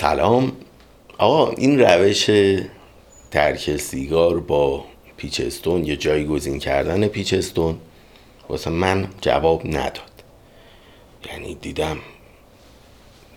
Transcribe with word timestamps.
سلام. 0.00 0.52
آقا 1.18 1.50
این 1.50 1.80
روش 1.80 2.30
ترک 3.30 3.76
سیگار 3.76 4.40
با 4.40 4.84
پیچستون 5.16 5.84
یا 5.84 5.96
جایگزین 5.96 6.58
کردن 6.58 7.08
پیچستون 7.08 7.78
واسه 8.48 8.70
من 8.70 9.08
جواب 9.20 9.66
نداد. 9.66 10.22
یعنی 11.26 11.54
دیدم 11.54 11.98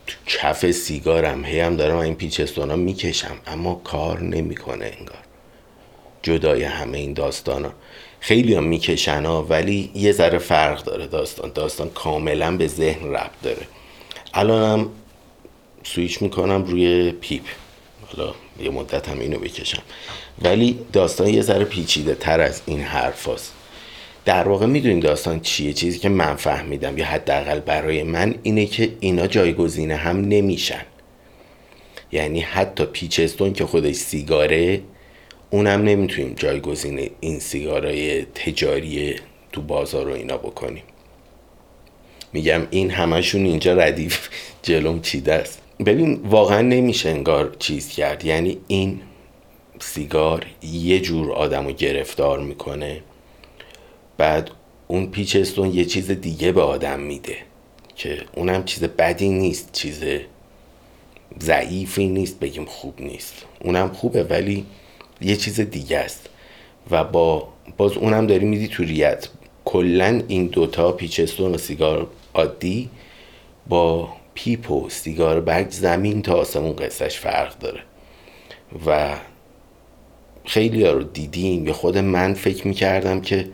تو 0.07 0.15
کف 0.25 0.71
سیگارم 0.71 1.45
هی 1.45 1.59
هم 1.59 1.75
دارم 1.75 1.97
این 1.97 2.15
پیچستون 2.15 2.69
ها 2.69 2.75
می‌کشم 2.75 3.35
اما 3.47 3.81
کار 3.83 4.21
نمی‌کنه 4.21 4.91
انگار. 4.99 5.23
جدای 6.21 6.63
همه 6.63 6.97
این 6.97 7.13
داستان 7.13 7.65
ها 7.65 7.71
خیلی 8.19 8.55
هم 8.55 8.63
می‌کشن 8.63 9.25
ها 9.25 9.43
ولی 9.43 9.91
یه 9.95 10.11
ذره 10.11 10.37
فرق 10.37 10.83
داره 10.83 11.07
داستان. 11.07 11.51
داستان 11.55 11.89
کاملا 11.89 12.57
به 12.57 12.67
ذهن 12.67 13.09
ربط 13.09 13.41
داره. 13.43 13.67
الانم 14.33 14.89
سویچ 15.83 16.21
می‌کنم 16.21 16.63
روی 16.63 17.11
پیپ. 17.11 17.43
حالا 18.07 18.33
یه 18.63 18.69
مدت 18.69 19.09
هم 19.09 19.19
اینو 19.19 19.39
بکشم. 19.39 19.81
ولی 20.41 20.79
داستان 20.93 21.27
یه 21.27 21.41
ذره 21.41 21.65
پیچیده 21.65 22.15
تر 22.15 22.41
از 22.41 22.61
این 22.65 22.81
حرف 22.81 23.27
هست. 23.27 23.53
در 24.25 24.47
واقع 24.47 24.65
می‌دونین 24.65 24.99
داستان 24.99 25.39
چیه؟ 25.39 25.73
چیزی 25.73 25.99
که 25.99 26.09
من 26.09 26.35
فهمیدم 26.35 26.97
یا 26.97 27.05
حداقل 27.05 27.59
برای 27.59 28.03
من 28.03 28.35
اینه 28.43 28.65
که 28.65 28.93
اینا 28.99 29.27
جایگزین 29.27 29.91
هم 29.91 30.21
نمیشن. 30.21 30.81
یعنی 32.11 32.39
حتی 32.39 32.85
پیچستون 32.85 33.53
که 33.53 33.65
خودش 33.65 33.95
سیگاره 33.95 34.81
اونم 35.49 35.83
نمی‌تونیم 35.83 36.33
جایگزین 36.33 37.09
این 37.19 37.39
سیگارای 37.39 38.25
تجاری 38.25 39.15
تو 39.51 39.61
بازار 39.61 40.05
رو 40.05 40.13
اینا 40.13 40.37
بکنیم. 40.37 40.83
میگم 42.33 42.67
این 42.71 42.91
همشون 42.91 43.45
اینجا 43.45 43.73
ردیف 43.73 44.29
جلوم 44.63 45.01
چیده 45.01 45.33
است. 45.33 45.59
ببین 45.83 46.21
واقعا 46.23 46.61
نمیشه 46.61 47.09
انگار 47.09 47.55
چیز 47.59 47.89
کرد. 47.89 48.25
یعنی 48.25 48.57
این 48.67 49.01
سیگار 49.79 50.45
یه 50.61 50.99
جور 50.99 51.31
آدم 51.31 51.65
رو 51.65 51.71
گرفتار 51.71 52.39
می‌کنه 52.39 53.03
بعد 54.17 54.51
اون 54.87 55.05
پیچستون 55.05 55.73
یه 55.73 55.85
چیز 55.85 56.11
دیگه 56.11 56.51
به 56.51 56.61
آدم 56.61 56.99
میده 56.99 57.37
که 57.95 58.17
اونم 58.35 58.63
چیز 58.63 58.83
بدی 58.83 59.29
نیست 59.29 59.69
چیز 59.71 60.03
ضعیفی 61.39 62.07
نیست 62.07 62.39
بگیم 62.39 62.65
خوب 62.65 63.01
نیست. 63.01 63.45
اونم 63.61 63.89
خوبه 63.89 64.23
ولی 64.23 64.65
یه 65.21 65.35
چیز 65.35 65.59
دیگه 65.59 65.97
است. 65.97 66.29
و 66.91 67.03
با 67.03 67.47
باز 67.77 67.97
اونم 67.97 68.27
داری 68.27 68.45
میدی 68.45 68.67
تو 68.67 68.83
ریت 68.83 69.27
کلا 69.65 70.21
این 70.27 70.47
دوتا 70.47 70.91
پیچستون 70.91 71.55
و 71.55 71.57
سیگار 71.57 72.07
عادی 72.33 72.89
با 73.67 74.09
پیپ 74.33 74.71
و 74.71 74.89
سیگار 74.89 75.41
برگ 75.41 75.69
زمین 75.69 76.21
تا 76.21 76.33
آسمون 76.33 76.75
قصهش 76.75 77.17
فرق 77.17 77.59
داره. 77.59 77.79
و 78.85 79.15
خیلی 80.45 80.85
ها 80.85 80.91
رو 80.91 81.03
دیدیم. 81.03 81.67
یا 81.67 81.73
خود 81.73 81.97
من 81.97 82.33
فکر 82.33 82.67
می‌کردم 82.67 83.21
که 83.21 83.49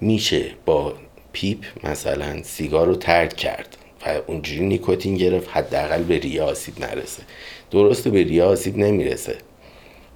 میشه 0.00 0.50
با 0.64 0.94
پیپ 1.32 1.58
مثلا 1.84 2.42
سیگار 2.42 2.86
رو 2.86 2.94
ترک 2.94 3.36
کرد 3.36 3.76
و 4.06 4.20
اونجوری 4.26 4.66
نیکوتین 4.66 5.14
گرفت 5.14 5.48
حداقل 5.52 6.02
به 6.02 6.18
ریا 6.18 6.46
آسیب 6.46 6.80
نرسه. 6.80 7.22
درسته 7.70 8.10
به 8.10 8.22
ریا 8.22 8.48
آسیب 8.48 8.78
نمی‌رسه 8.78 9.38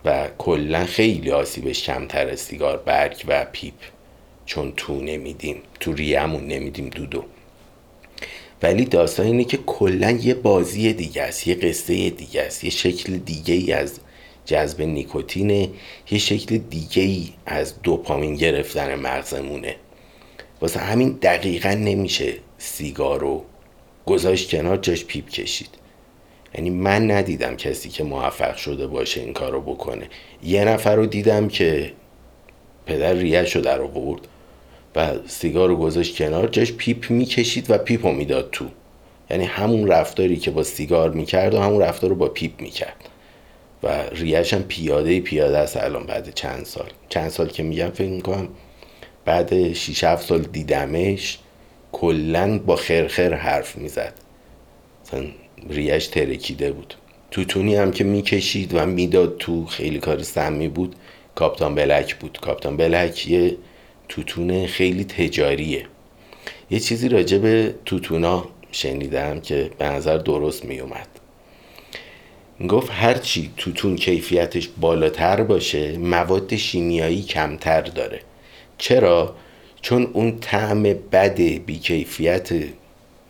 و 0.04 0.28
کلا 0.38 0.84
خیلی 0.84 1.30
آسیبش 1.30 1.82
کمتر 1.82 2.36
سیگار 2.36 2.76
برگ 2.76 3.24
و 3.28 3.46
پیپ. 3.52 3.74
چون 4.46 4.72
تو 4.76 5.00
نمیدیم 5.00 5.56
تو 5.80 5.92
ریمون 5.92 6.46
نمیدیم 6.46 6.88
دودو. 6.88 7.24
ولی 8.62 8.84
داستان 8.84 9.26
اینه 9.26 9.44
که 9.44 9.56
کلا 9.56 10.10
یه 10.10 10.34
بازی 10.34 10.92
دیگه 10.92 11.22
است 11.22 11.46
یه 11.46 11.54
قصه 11.54 12.10
دیگه 12.10 12.42
است 12.42 12.64
یه 12.64 12.70
شکل 12.70 13.16
دیگه 13.16 13.54
ای 13.54 13.72
از 13.72 14.00
جذب 14.44 14.82
نیکوتینه 14.82 15.68
یه 16.10 16.18
شکل 16.18 16.58
دیگه 16.58 17.02
ای 17.02 17.28
از 17.46 17.82
دوپامین 17.82 18.34
گرفتن 18.34 18.94
مغزمونه. 18.94 19.76
واسه 20.60 20.80
همین 20.80 21.18
دقیقا 21.22 21.70
نمیشه 21.70 22.34
سیگارو 22.58 23.44
گذاشت 24.06 24.50
کنار 24.50 24.76
جاش 24.76 25.04
پیپ 25.04 25.28
کشید. 25.28 25.68
یعنی 26.54 26.70
من 26.70 27.10
ندیدم 27.10 27.56
کسی 27.56 27.88
که 27.88 28.04
موفق 28.04 28.56
شده 28.56 28.86
باشه 28.86 29.20
این 29.20 29.32
کارو 29.32 29.60
بکنه. 29.60 30.08
یه 30.42 30.64
نفر 30.64 30.96
رو 30.96 31.06
دیدم 31.06 31.48
که 31.48 31.92
پدر 32.86 33.14
ریه‌ش 33.14 33.56
رو 33.56 33.68
درآورد. 33.96 34.28
و 34.96 35.12
سیگار 35.26 35.68
رو 35.68 35.76
گذاشت 35.76 36.16
کنار 36.16 36.48
جاش 36.48 36.72
پیپ 36.72 37.10
می‌کشید 37.10 37.70
و 37.70 37.78
پیپ 37.78 38.06
رو 38.06 38.12
می‌داد 38.12 38.48
تو. 38.52 38.64
یعنی 39.30 39.44
همون 39.44 39.88
رفتاری 39.88 40.36
که 40.36 40.50
با 40.50 40.62
سیگار 40.62 41.10
می‌کرد 41.10 41.54
و 41.54 41.60
همون 41.60 41.82
رفتار 41.82 42.10
رو 42.10 42.16
با 42.16 42.28
پیپ 42.28 42.60
می‌کرد. 42.60 43.08
و 43.82 44.02
ریه‌ش 44.12 44.54
هم 44.54 44.62
پیاده 44.62 45.20
پیاده 45.20 45.58
است 45.58 45.76
الان 45.76 46.06
بعد 46.06 46.34
چند 46.34 46.64
سال. 46.64 46.90
چند 47.08 47.28
سال 47.28 47.48
که 47.48 47.62
میگم 47.62 47.90
فکر 47.90 48.08
می‌کنم 48.08 48.48
بعد 49.24 49.72
6 49.72 50.04
7 50.04 50.28
سال 50.28 50.42
دیدمش 50.42 51.38
کلا 51.92 52.58
با 52.58 52.76
خرخر 52.76 53.34
حرف 53.34 53.76
می‌زد. 53.76 54.14
مثلا 55.06 55.24
ریش 55.70 56.06
ترکیده 56.06 56.72
بود. 56.72 56.94
توتونی 57.30 57.76
هم 57.76 57.92
که 57.92 58.04
می‌کشید 58.04 58.74
و 58.74 58.86
می‌داد 58.86 59.36
تو 59.38 59.66
خیلی 59.66 59.98
کار 59.98 60.22
سمی 60.22 60.68
بود. 60.68 60.96
کاپتان 61.34 61.74
بلک 61.74 62.16
بود. 62.16 62.38
کاپتان 62.40 62.76
بلک 62.76 63.28
یه 63.28 63.56
توتون 64.08 64.66
خیلی 64.66 65.04
تجاریه. 65.04 65.86
یه 66.70 66.80
چیزی 66.80 67.08
راجع 67.08 67.38
به 67.38 67.74
توتونا 67.84 68.48
شنیدم 68.72 69.40
که 69.40 69.70
به 69.78 69.84
نظر 69.84 70.18
درست 70.18 70.64
میومد 70.64 71.08
گفت 72.68 72.90
هرچی 72.92 73.50
توتون 73.56 73.96
کیفیتش 73.96 74.68
بالاتر 74.80 75.42
باشه 75.42 75.98
مواد 75.98 76.56
شیمیایی 76.56 77.22
کمتر 77.22 77.80
داره. 77.80 78.20
چرا؟ 78.78 79.34
چون 79.82 80.10
اون 80.12 80.38
طعم 80.40 80.82
بد 80.82 81.40
بیکیفیت 81.40 82.48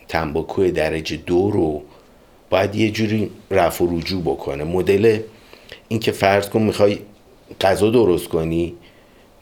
تنباکو 0.08 0.70
درجه 0.70 1.16
دو 1.16 1.50
رو 1.50 1.82
باید 2.50 2.74
یه 2.74 2.90
جوری 2.90 3.30
رفع 3.50 3.84
و 3.84 3.98
رجوع 3.98 4.22
بکنه. 4.22 4.64
مدل 4.64 5.18
اینکه 5.88 6.12
فرض 6.12 6.48
کن 6.48 6.62
می‌خوای 6.62 6.98
غذا 7.60 7.90
درست 7.90 8.28
کنی 8.28 8.74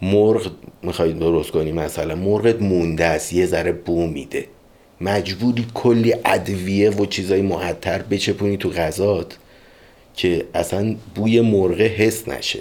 مرغ 0.03 0.51
می‌خوای 0.83 1.13
درست 1.13 1.51
کنی 1.51 1.73
مثلا 1.73 2.15
مرغت 2.15 2.63
مونده 2.63 3.05
است 3.05 3.33
یه 3.33 3.47
ذره 3.47 3.73
بو 3.73 4.07
میده. 4.07 4.47
مجبوری 5.01 5.67
کلی 5.75 6.15
ادویه 6.25 6.91
و 6.91 7.07
چیزای 7.07 7.43
محتر 7.43 8.03
بچپونی 8.03 8.57
تو 8.57 8.71
غذات 8.71 9.39
که 10.17 10.47
اصلا 10.55 10.97
بوی 11.15 11.41
مرغه 11.41 11.85
حس 11.85 12.29
نشه. 12.29 12.61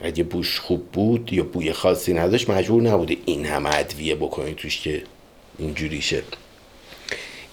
اگه 0.00 0.24
بوش 0.24 0.60
خوب 0.60 0.86
بود 0.92 1.32
یا 1.32 1.44
بوی 1.44 1.72
خاصی 1.72 2.12
نداشت 2.12 2.50
مجبور 2.50 2.82
نبوده 2.82 3.16
این 3.26 3.46
همه 3.46 3.76
ادویه 3.76 4.14
بکنی 4.14 4.54
توش 4.54 4.80
که 4.80 5.02
اینجوری 5.58 6.00
شه. 6.00 6.22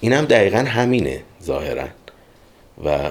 این 0.00 0.12
هم 0.12 0.24
دقیقا 0.24 0.58
همینه 0.58 1.22
ظاهرا. 1.42 1.88
و 2.84 3.10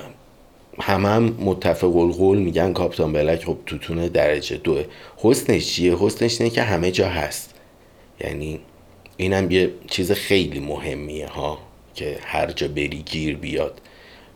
همه 0.80 1.10
هم 1.10 1.24
متفق 1.24 1.96
القول 1.96 2.38
میگن 2.38 2.74
کاپتان 2.74 3.14
بلک 3.14 3.46
خب 3.46 3.58
توتون 3.66 4.08
درجه 4.08 4.58
دوه. 4.58 4.84
حسنش 5.18 5.74
چیه؟ 5.74 5.96
حسنش 6.00 6.42
اینه 6.42 6.54
که 6.54 6.62
همه 6.62 6.92
جا 6.92 7.10
هست. 7.10 7.54
یعنی 8.22 8.60
اینم 9.18 9.52
یه 9.52 9.72
چیز 9.88 10.12
خیلی 10.12 10.60
مهمیه 10.60 11.28
ها 11.28 11.58
که 11.96 12.18
هر 12.22 12.52
جا 12.52 12.68
بری 12.68 13.04
گیر 13.06 13.38
بیاد. 13.38 13.82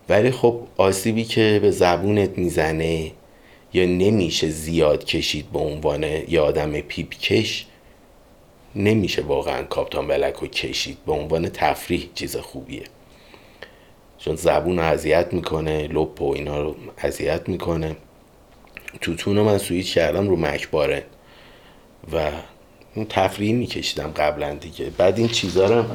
ولی 0.09 0.31
خب 0.31 0.59
آسیبی 0.77 1.23
که 1.23 1.59
به 1.61 1.71
زبونت 1.71 2.37
می‌زنه 2.37 3.11
یا 3.73 3.85
نمیشه 3.85 4.49
زیاد 4.49 5.05
کشید 5.05 5.51
به 5.51 5.59
عنوان 5.59 6.03
یه 6.03 6.39
آدم 6.39 6.81
پیپ 6.81 7.09
کش 7.09 7.65
نمیشه 8.75 9.21
واقعا 9.21 9.63
کاپتان 9.63 10.07
بلک 10.07 10.35
رو 10.35 10.47
کشید 10.47 10.97
به 11.05 11.11
عنوان 11.11 11.49
تفریح 11.49 12.09
چیز 12.15 12.37
خوبیه. 12.37 12.83
چون 14.19 14.35
زبون 14.35 14.77
رو 14.77 14.83
اذیت 14.83 15.33
می‌کنه 15.33 15.87
لپ 15.87 16.21
و 16.21 16.33
اینا 16.33 16.61
رو 16.61 16.75
اذیت 16.97 17.49
می‌کنه. 17.49 17.95
توتون 19.01 19.37
رو 19.37 19.43
من 19.43 19.57
سویچ 19.57 19.93
کردم 19.93 20.29
رو 20.29 20.35
مکبارن 20.35 21.01
و 22.13 22.31
اون 22.95 23.05
تفریحی 23.09 23.53
میکشیدم 23.53 24.11
قبلا 24.11 24.55
دیگه. 24.55 24.89
بعد 24.89 25.17
این 25.17 25.27
چیزا 25.27 25.85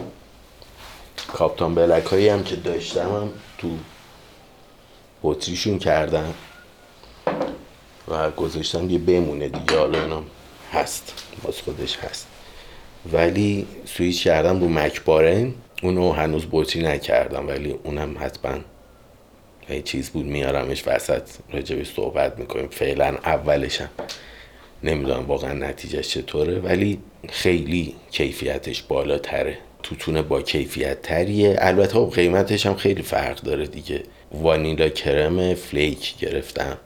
کاپتان 1.32 1.74
بلک 1.74 2.04
هایی 2.04 2.28
هم 2.28 2.44
که 2.44 2.56
داشتم 2.56 3.00
هم 3.00 3.30
تو 3.58 3.68
بطریشون 5.22 5.78
کردم 5.78 6.34
و 8.08 8.30
گذاشتم 8.30 8.90
یه 8.90 8.98
بمونه 8.98 9.48
دیگه. 9.48 9.78
حالا 9.78 10.02
اینا 10.02 10.22
هست. 10.72 11.14
باز 11.42 11.60
خودش 11.60 11.96
هست. 11.96 12.26
ولی 13.12 13.66
سویچ 13.84 14.24
کردم 14.24 14.60
رو 14.60 14.68
مکبارن 14.68 15.54
اونو 15.84 16.12
هنوز 16.12 16.46
بطری 16.52 16.82
نکردم 16.82 17.48
ولی 17.48 17.74
اونم 17.84 18.16
حتما 18.20 18.58
یه 19.70 19.82
چیز 19.82 20.10
بود 20.10 20.26
میارمش 20.26 20.82
وسط 20.86 21.22
راجبش 21.52 21.92
صحبت 21.94 22.38
می‌کنیم. 22.38 22.68
فعلا 22.68 23.16
اولشم 23.24 23.88
نمی‌دونم 24.82 25.26
واقعا 25.26 25.52
نتیجهش 25.52 26.08
چطوره 26.08 26.58
ولی 26.58 26.98
خیلی 27.28 27.94
کیفیتش 28.10 28.82
بالاتره. 28.82 29.58
توتون 29.82 30.22
با 30.22 30.42
کیفیت 30.42 31.02
تریه. 31.02 31.56
البته 31.58 31.92
خب 31.92 32.12
قیمتش 32.14 32.66
هم 32.66 32.74
خیلی 32.74 33.02
فرق 33.02 33.40
داره 33.40 33.66
دیگه. 33.66 34.02
وانیلا 34.32 34.88
کرم 34.88 35.54
فلیک 35.54 36.18
گرفتم 36.18 36.76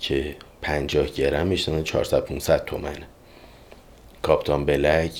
که 0.00 0.36
50 0.62 1.06
گرمش 1.06 1.62
دارن 1.62 1.82
400 1.82 2.24
500 2.24 2.64
تومنه. 2.64 3.06
کاپتان 4.22 4.64
بلک 4.64 5.10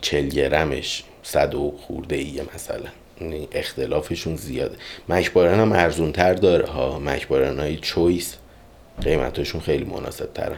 40 0.00 0.28
گرمش 0.28 1.04
100 1.28 1.54
و 1.54 1.74
خورده 1.86 2.16
ایه 2.16 2.42
مثلا. 2.54 2.90
یعنی 3.20 3.48
اختلافشون 3.52 4.36
زیاده. 4.36 4.76
مکبارن 5.08 5.60
هم 5.60 5.72
ارزون 5.72 6.12
تر 6.12 6.34
داره 6.34 6.66
ها. 6.66 6.98
مکبارن 6.98 7.60
های 7.60 7.76
چویس 7.76 8.36
قیمتاشون 9.00 9.60
خیلی 9.60 9.84
مناسب 9.84 10.32
ترن 10.32 10.56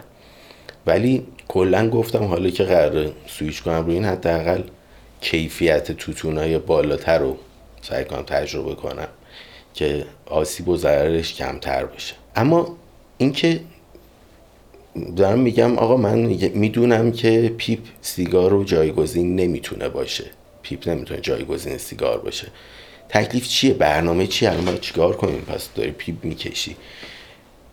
ولی 0.86 1.26
کلا 1.48 1.90
گفتم 1.90 2.24
حالا 2.24 2.50
که 2.50 2.64
قرار 2.64 3.12
سویچ 3.26 3.62
کنم 3.62 3.86
روی 3.86 3.94
این 3.94 4.04
حداقل 4.04 4.62
کیفیت 5.20 5.92
توتونای 5.92 6.58
بالاتر 6.58 7.18
رو 7.18 7.36
سعی 7.82 8.04
کنم 8.04 8.22
تجربه 8.22 8.74
کنم 8.74 9.08
که 9.74 10.04
آسیب 10.26 10.68
و 10.68 10.76
ضررش 10.76 11.34
کمتر 11.34 11.84
باشه 11.84 12.14
اما 12.36 12.76
اینکه 13.18 13.60
دارم 15.16 15.38
میگم 15.38 15.78
آقا 15.78 15.96
من 15.96 16.18
می‌دونم 16.54 17.12
که 17.12 17.54
پیپ 17.56 17.80
سیگار 18.02 18.50
رو 18.50 18.64
جایگزین 18.64 19.36
نمی‌تونه 19.36 19.88
باشه. 19.88 20.24
پیپ 20.62 20.88
نمی‌تونه 20.88 21.20
جایگزین 21.20 21.78
سیگار 21.78 22.18
باشه. 22.18 22.48
تکلیف 23.08 23.48
چیه؟ 23.48 23.74
برنامه 23.74 24.26
چیه؟ 24.26 24.50
الان 24.50 24.64
باید 24.64 24.80
چیکار 24.80 25.16
کنیم؟ 25.16 25.40
پس 25.40 25.68
داری 25.74 25.90
پیپ 25.90 26.24
می‌کشی. 26.24 26.76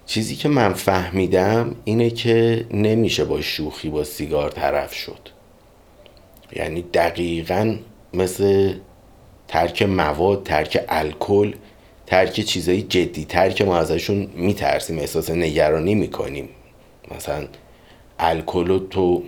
چیزی 0.05 0.35
که 0.35 0.49
من 0.49 0.73
فهمیدم 0.73 1.75
اینه 1.83 2.09
که 2.09 2.65
نمیشه 2.71 3.25
با 3.25 3.41
شوخی 3.41 3.89
با 3.89 4.03
سیگار 4.03 4.49
طرف 4.49 4.93
شد. 4.93 5.19
یعنی 6.55 6.81
دقیقا 6.81 7.75
مثل 8.13 8.73
ترک 9.47 9.81
مواد 9.83 10.43
ترک 10.43 10.85
الکل 10.89 11.53
ترک 12.05 12.41
چیزایی 12.41 12.81
جدی 12.81 13.25
تر 13.25 13.49
که 13.49 13.65
ما 13.65 13.77
ازشون 13.77 14.29
میترسیم 14.35 14.99
احساس 14.99 15.29
نگرانی 15.29 15.95
می‌کنیم. 15.95 16.49
مثلا 17.15 17.47
الکل 18.19 18.87
تو 18.89 19.23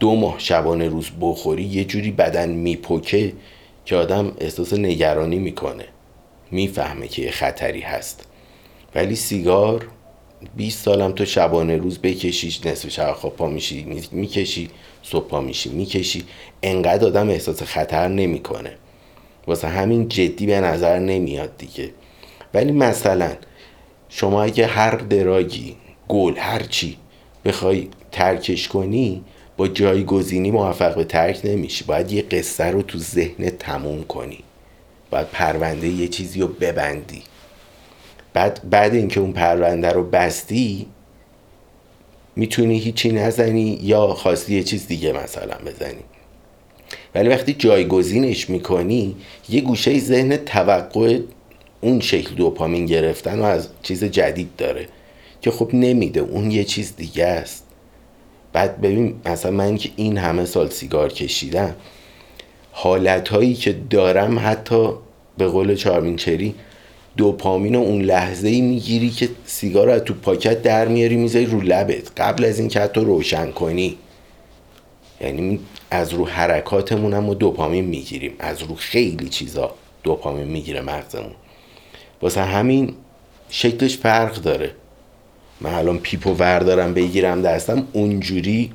دو 0.00 0.14
ماه 0.14 0.34
شبانه 0.38 0.88
روز 0.88 1.10
بخوری 1.20 1.62
یه 1.62 1.84
جوری 1.84 2.10
بدن 2.10 2.50
میپکه 2.50 3.32
که 3.84 3.96
آدم 3.96 4.32
احساس 4.40 4.72
نگرانی 4.72 5.38
می‌کنه. 5.38 5.84
می‌فهمه 6.50 7.08
که 7.08 7.22
یه 7.22 7.30
خطری 7.30 7.80
هست. 7.80 8.24
ولی 8.94 9.16
سیگار 9.16 9.88
20 10.56 10.84
سالم 10.84 11.12
تو 11.12 11.24
شبانه 11.24 11.76
روز 11.76 11.98
بکشیش 11.98 12.66
نصف 12.66 12.88
شب 12.88 13.12
خواب 13.12 13.36
پا 13.36 13.46
میشی 13.46 13.86
می‌کشی 14.12 14.70
صبح 15.02 15.28
پا 15.28 15.40
میشی 15.40 15.68
می‌کشی. 15.70 16.24
انقدر 16.62 17.06
آدم 17.06 17.28
احساس 17.28 17.62
خطر 17.62 18.08
نمی‌کنه. 18.08 18.72
واسه 19.46 19.68
همین 19.68 20.08
جدی 20.08 20.46
به 20.46 20.60
نظر 20.60 20.98
نمیاد 20.98 21.56
دیگه. 21.58 21.90
ولی 22.54 22.72
مثلا 22.72 23.32
شما 24.08 24.42
اگه 24.42 24.66
هر 24.66 24.96
دراگی 24.96 25.76
گل 26.08 26.36
هر 26.36 26.62
چی 26.62 26.96
بخوای 27.44 27.88
ترکش 28.12 28.68
کنی 28.68 29.24
با 29.56 29.68
جایگزینی 29.68 30.50
موفق 30.50 30.94
به 30.94 31.04
ترک 31.04 31.40
نمیشی. 31.44 31.84
باید 31.84 32.12
یه 32.12 32.22
قصه 32.22 32.64
رو 32.64 32.82
تو 32.82 32.98
ذهن 32.98 33.50
تموم 33.50 34.04
کنی. 34.04 34.38
باید 35.10 35.26
پرونده 35.26 35.88
یه 35.88 36.08
چیزی 36.08 36.40
رو 36.40 36.48
ببندی. 36.48 37.22
بعد 38.32 38.70
بعد 38.70 38.94
اینکه 38.94 39.20
اون 39.20 39.32
پرونده 39.32 39.92
رو 39.92 40.02
بستی 40.04 40.86
می‌تونی 42.36 42.78
هیچی 42.78 43.12
نزنی 43.12 43.78
یا 43.82 44.06
خواستی 44.06 44.54
یه 44.54 44.62
چیز 44.62 44.86
دیگه 44.86 45.12
مثلا 45.12 45.56
بزنی. 45.66 46.02
ولی 47.14 47.28
وقتی 47.28 47.54
جایگزینش 47.54 48.50
می‌کنی 48.50 49.16
یه 49.48 49.60
گوشه 49.60 49.98
ذهن 49.98 50.36
توقع 50.36 51.20
اون 51.80 52.00
شکل 52.00 52.34
دوپامین 52.34 52.86
گرفتن 52.86 53.38
و 53.38 53.42
از 53.42 53.68
چیز 53.82 54.04
جدید 54.04 54.56
داره 54.58 54.88
که 55.40 55.50
خب 55.50 55.70
نمیده. 55.72 56.20
اون 56.20 56.50
یه 56.50 56.64
چیز 56.64 56.96
دیگه 56.96 57.26
است. 57.26 57.63
بعد 58.54 58.80
ببین 58.80 59.14
مثلا 59.26 59.50
من 59.50 59.76
که 59.76 59.90
این 59.96 60.18
همه 60.18 60.44
سال 60.44 60.68
سیگار 60.68 61.12
کشیدم 61.12 61.74
حالت 62.72 63.28
هایی 63.28 63.54
که 63.54 63.72
دارم 63.90 64.38
حتی 64.38 64.88
به 65.38 65.48
قول 65.48 65.74
چارمینچری 65.74 66.54
دوپامین 67.16 67.76
اون 67.76 68.02
لحظه 68.02 68.48
ای 68.48 68.60
می‌گیری 68.60 69.10
که 69.10 69.28
سیگار 69.46 69.94
رو 69.94 69.98
تو 69.98 70.14
پاکت 70.14 70.62
در 70.62 70.88
میاری 70.88 71.16
می‌ذاری 71.16 71.46
رو 71.46 71.60
لبت. 71.60 72.20
قبل 72.20 72.44
از 72.44 72.58
اینکه 72.58 72.80
حتی 72.80 73.00
روشن 73.00 73.50
کنی. 73.50 73.96
یعنی 75.20 75.60
از 75.90 76.12
رو 76.12 76.28
حرکاتمون 76.28 77.14
هم 77.14 77.34
دوپامین 77.34 77.84
می‌گیریم. 77.84 78.32
از 78.38 78.62
رو 78.62 78.74
خیلی 78.74 79.28
چیزا 79.28 79.74
دوپامین 80.02 80.48
می‌گیره 80.48 80.80
مغزمون. 80.80 81.34
واسه 82.22 82.40
همین 82.40 82.94
شکلش 83.50 83.96
فرق 83.96 84.34
داره. 84.34 84.70
من 85.60 85.74
الان 85.74 85.98
پیپو 85.98 86.34
وردارم 86.34 86.94
بگیرم 86.94 87.42
دستم 87.42 87.88
اونجوری 87.92 88.72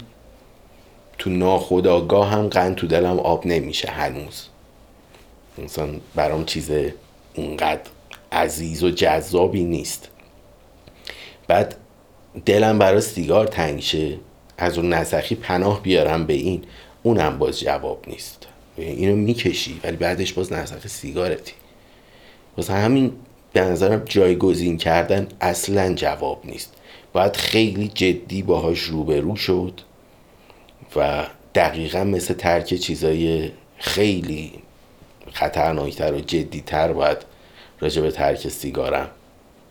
تو 1.18 1.30
ناخداگاه 1.30 2.30
هم 2.30 2.48
قند 2.48 2.76
تو 2.76 2.88
دلم 2.88 3.20
آب 3.20 3.48
نمیشه 3.48 3.92
هنوز. 3.92 4.46
مثلا 5.58 5.90
برام 6.16 6.46
چیز 6.46 6.72
اونقدر 7.36 7.82
عزیز 8.32 8.84
و 8.84 8.90
جذابی 8.90 9.64
نیست. 9.64 10.10
بعد 11.48 11.76
دلم 12.46 12.80
برای 12.80 13.02
سیگار 13.02 13.48
تنگ 13.48 13.80
شه 13.80 14.18
از 14.58 14.78
اون 14.78 14.94
نسخی 14.94 15.36
پناه 15.36 15.84
بیارم 15.84 16.26
به 16.26 16.34
این 16.34 16.64
اونم 17.04 17.38
باز 17.38 17.60
جواب 17.60 18.04
نیست. 18.08 18.48
اینو 18.78 19.16
می‌کشی 19.16 19.80
ولی 19.84 19.98
بعدش 19.98 20.34
باز 20.34 20.54
نسخ 20.54 20.88
سیگارتی. 20.88 21.54
واسه 22.58 22.74
همین 22.74 23.12
به 23.54 23.62
نظرم 23.62 24.02
جایگزین 24.06 24.78
کردن 24.78 25.28
اصلا 25.42 25.94
جواب 25.94 26.42
نیست. 26.44 26.74
باید 27.14 27.36
خیلی 27.36 27.88
جدی 27.88 28.42
باهاش 28.42 28.80
روبرو 28.80 29.36
شد 29.36 29.82
و 30.96 31.26
دقیقا 31.56 32.04
مثل 32.04 32.34
ترک 32.34 32.74
چیزای 32.74 33.52
خیلی 33.78 34.52
خطرناکتر 35.34 36.14
و 36.14 36.20
جدیتر 36.20 36.94
باید 36.94 37.18
راجع 37.80 38.02
به 38.02 38.12
ترک 38.12 38.48
سیگارم 38.48 39.10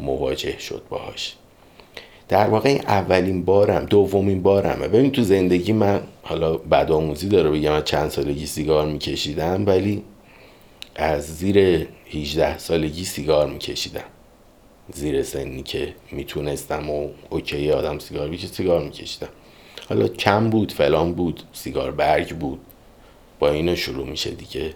مواجه 0.00 0.58
شد 0.58 0.82
باهاش. 0.88 1.34
در 2.28 2.48
واقع 2.48 2.68
این 2.68 2.80
اولین 2.80 3.44
بارم 3.44 3.84
دومین 3.84 4.42
بارمه. 4.42 4.88
ببین 4.88 5.12
تو 5.12 5.22
زندگی 5.22 5.72
من 5.72 6.00
حالا 6.22 6.56
بد 6.56 6.90
آموزی 6.90 7.28
داره 7.28 7.50
بگم 7.50 7.72
من 7.72 7.82
چند 7.82 8.10
سالگی 8.10 8.46
سیگار 8.46 8.86
میکشیدم 8.86 9.66
ولی 9.66 10.02
از 10.96 11.36
زیر 11.36 11.86
18 12.10 12.58
سالگی 12.58 13.04
سیگار 13.04 13.46
میکشیدم. 13.46 14.04
زیر 14.94 15.22
سنی 15.22 15.62
که 15.62 15.94
می‌تونستم 16.12 16.90
و 16.90 17.08
OK 17.30 17.70
آدم 17.70 17.98
سیگاری 17.98 18.28
بشه 18.28 18.46
سیگار 18.46 18.82
میکشیدم. 18.82 19.28
حالا 19.88 20.08
کم 20.08 20.50
بود 20.50 20.72
فلان 20.72 21.14
بود 21.14 21.42
سیگار 21.52 21.90
برگ 21.90 22.36
بود. 22.36 22.60
با 23.38 23.50
اینو 23.50 23.76
شروع 23.76 24.06
میشه 24.06 24.30
دیگه. 24.30 24.74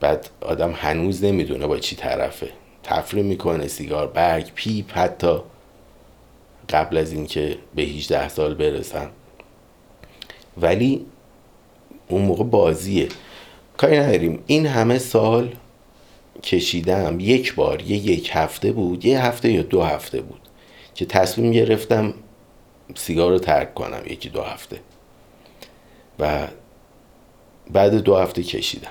بعد 0.00 0.28
آدم 0.40 0.72
هنوز 0.72 1.24
نمی‌دونه 1.24 1.66
با 1.66 1.78
چی 1.78 1.96
طرفه. 1.96 2.48
تفریح 2.82 3.24
می‌کنه 3.24 3.68
سیگار 3.68 4.06
برگ 4.06 4.50
پیپ 4.54 4.98
حتی. 4.98 5.36
قبل 6.68 6.96
از 6.96 7.12
اینکه 7.12 7.58
به 7.74 7.82
18 7.82 8.28
سال 8.28 8.54
برسم. 8.54 9.10
ولی 10.60 11.06
اون 12.08 12.22
موقع 12.22 12.44
بازیه. 12.44 13.08
کاری 13.76 13.98
نداریم. 13.98 14.42
این 14.46 14.66
همه 14.66 14.98
سال 14.98 15.54
کشیدم 16.42 17.16
یک 17.20 17.54
بار 17.54 17.82
یه 17.82 17.96
یک 17.96 18.30
هفته 18.32 18.72
بود 18.72 19.04
یه 19.04 19.24
هفته 19.24 19.52
یا 19.52 19.62
دو 19.62 19.82
هفته 19.82 20.20
بود 20.20 20.40
که 20.94 21.06
تصمیم 21.06 21.52
گرفتم 21.52 22.14
سیگار 22.94 23.30
رو 23.30 23.38
ترک 23.38 23.74
کنم 23.74 24.02
یکی 24.06 24.28
دو 24.28 24.42
هفته. 24.42 24.80
و 26.18 26.48
بعد 27.70 27.94
دو 27.94 28.16
هفته 28.16 28.42
کشیدم. 28.42 28.90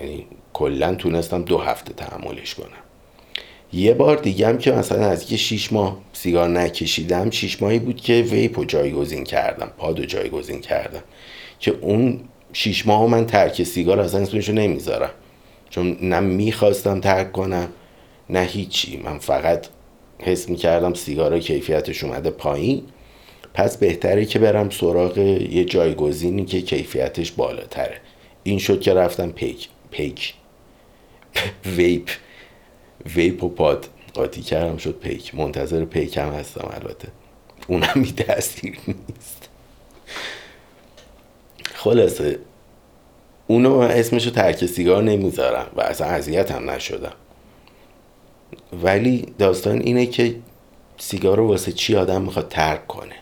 یعنی 0.00 0.26
کلا 0.52 0.94
تونستم 0.94 1.42
دو 1.42 1.58
هفته 1.58 1.92
تحملش 1.92 2.54
کنم. 2.54 2.82
یه 3.72 3.94
بار 3.94 4.16
دیگه 4.16 4.48
هم 4.48 4.58
که 4.58 4.72
مثلا 4.72 5.06
از 5.06 5.32
یه 5.32 5.38
شیش 5.38 5.72
ماه 5.72 5.98
سیگار 6.12 6.48
نکشیدم 6.48 7.30
شیش 7.30 7.62
ماهی 7.62 7.78
بود 7.78 7.96
که 7.96 8.12
ویپ 8.30 8.58
رو 8.58 8.64
جایگزین 8.64 9.24
کردم 9.24 9.72
پاد 9.78 9.98
رو 9.98 10.04
جایگزین 10.04 10.60
کردم 10.60 11.02
که 11.58 11.70
اون 11.80 12.20
شیش 12.52 12.86
ماه 12.86 13.06
من 13.06 13.26
ترک 13.26 13.62
سیگار 13.62 14.00
اصلا 14.00 14.20
اسمش 14.20 14.48
رو 14.48 14.54
نمی‌ذارم. 14.54 15.10
چون 15.72 15.98
نه 16.02 16.20
می‌خواستم 16.20 17.00
ترک 17.00 17.32
کنم 17.32 17.68
نه 18.30 18.40
هیچی. 18.40 18.96
من 18.96 19.18
فقط 19.18 19.66
حس 20.18 20.48
می‌کردم 20.48 20.94
سیگارا 20.94 21.38
کیفیتش 21.38 22.04
اومده 22.04 22.30
پایین. 22.30 22.82
پس 23.54 23.76
بهتره 23.76 24.24
که 24.24 24.38
برم 24.38 24.70
سراغ 24.70 25.18
یه 25.18 25.64
جایگزینی 25.64 26.44
که 26.44 26.62
کیفیتش 26.62 27.32
بالاتره. 27.32 28.00
این 28.42 28.58
شد 28.58 28.80
که 28.80 28.94
رفتم 28.94 29.30
پیک 29.30 29.68
پیک. 29.90 30.34
vape. 31.76 32.10
vape 33.14 33.44
و 33.44 33.48
pod. 33.48 33.88
قاطی 34.14 34.42
کردم 34.42 34.76
شد 34.76 34.98
پیک. 34.98 35.34
منتظر 35.34 35.84
پیک 35.84 36.16
هم 36.16 36.32
هستم 36.32 36.70
البته. 36.74 37.08
اونم 37.66 37.92
بی 37.94 38.12
تاثیر 38.12 38.78
نیست. 38.86 39.48
خلاصه 41.74 42.38
اونو 43.52 43.78
اسمشو 43.78 44.30
ترک 44.30 44.66
سیگار 44.66 45.02
نمی‌ذارم 45.02 45.66
و 45.76 45.80
اصلا 45.80 46.06
اذیت 46.06 46.50
هم 46.50 46.70
نشدم. 46.70 47.12
ولی 48.82 49.26
داستان 49.38 49.78
اینه 49.80 50.06
که 50.06 50.34
سیگار 50.98 51.36
رو 51.36 51.48
واسه 51.48 51.72
چی 51.72 51.96
آدم 51.96 52.22
می‌خواد 52.22 52.48
ترک 52.48 52.86
کنه؟ 52.86 53.14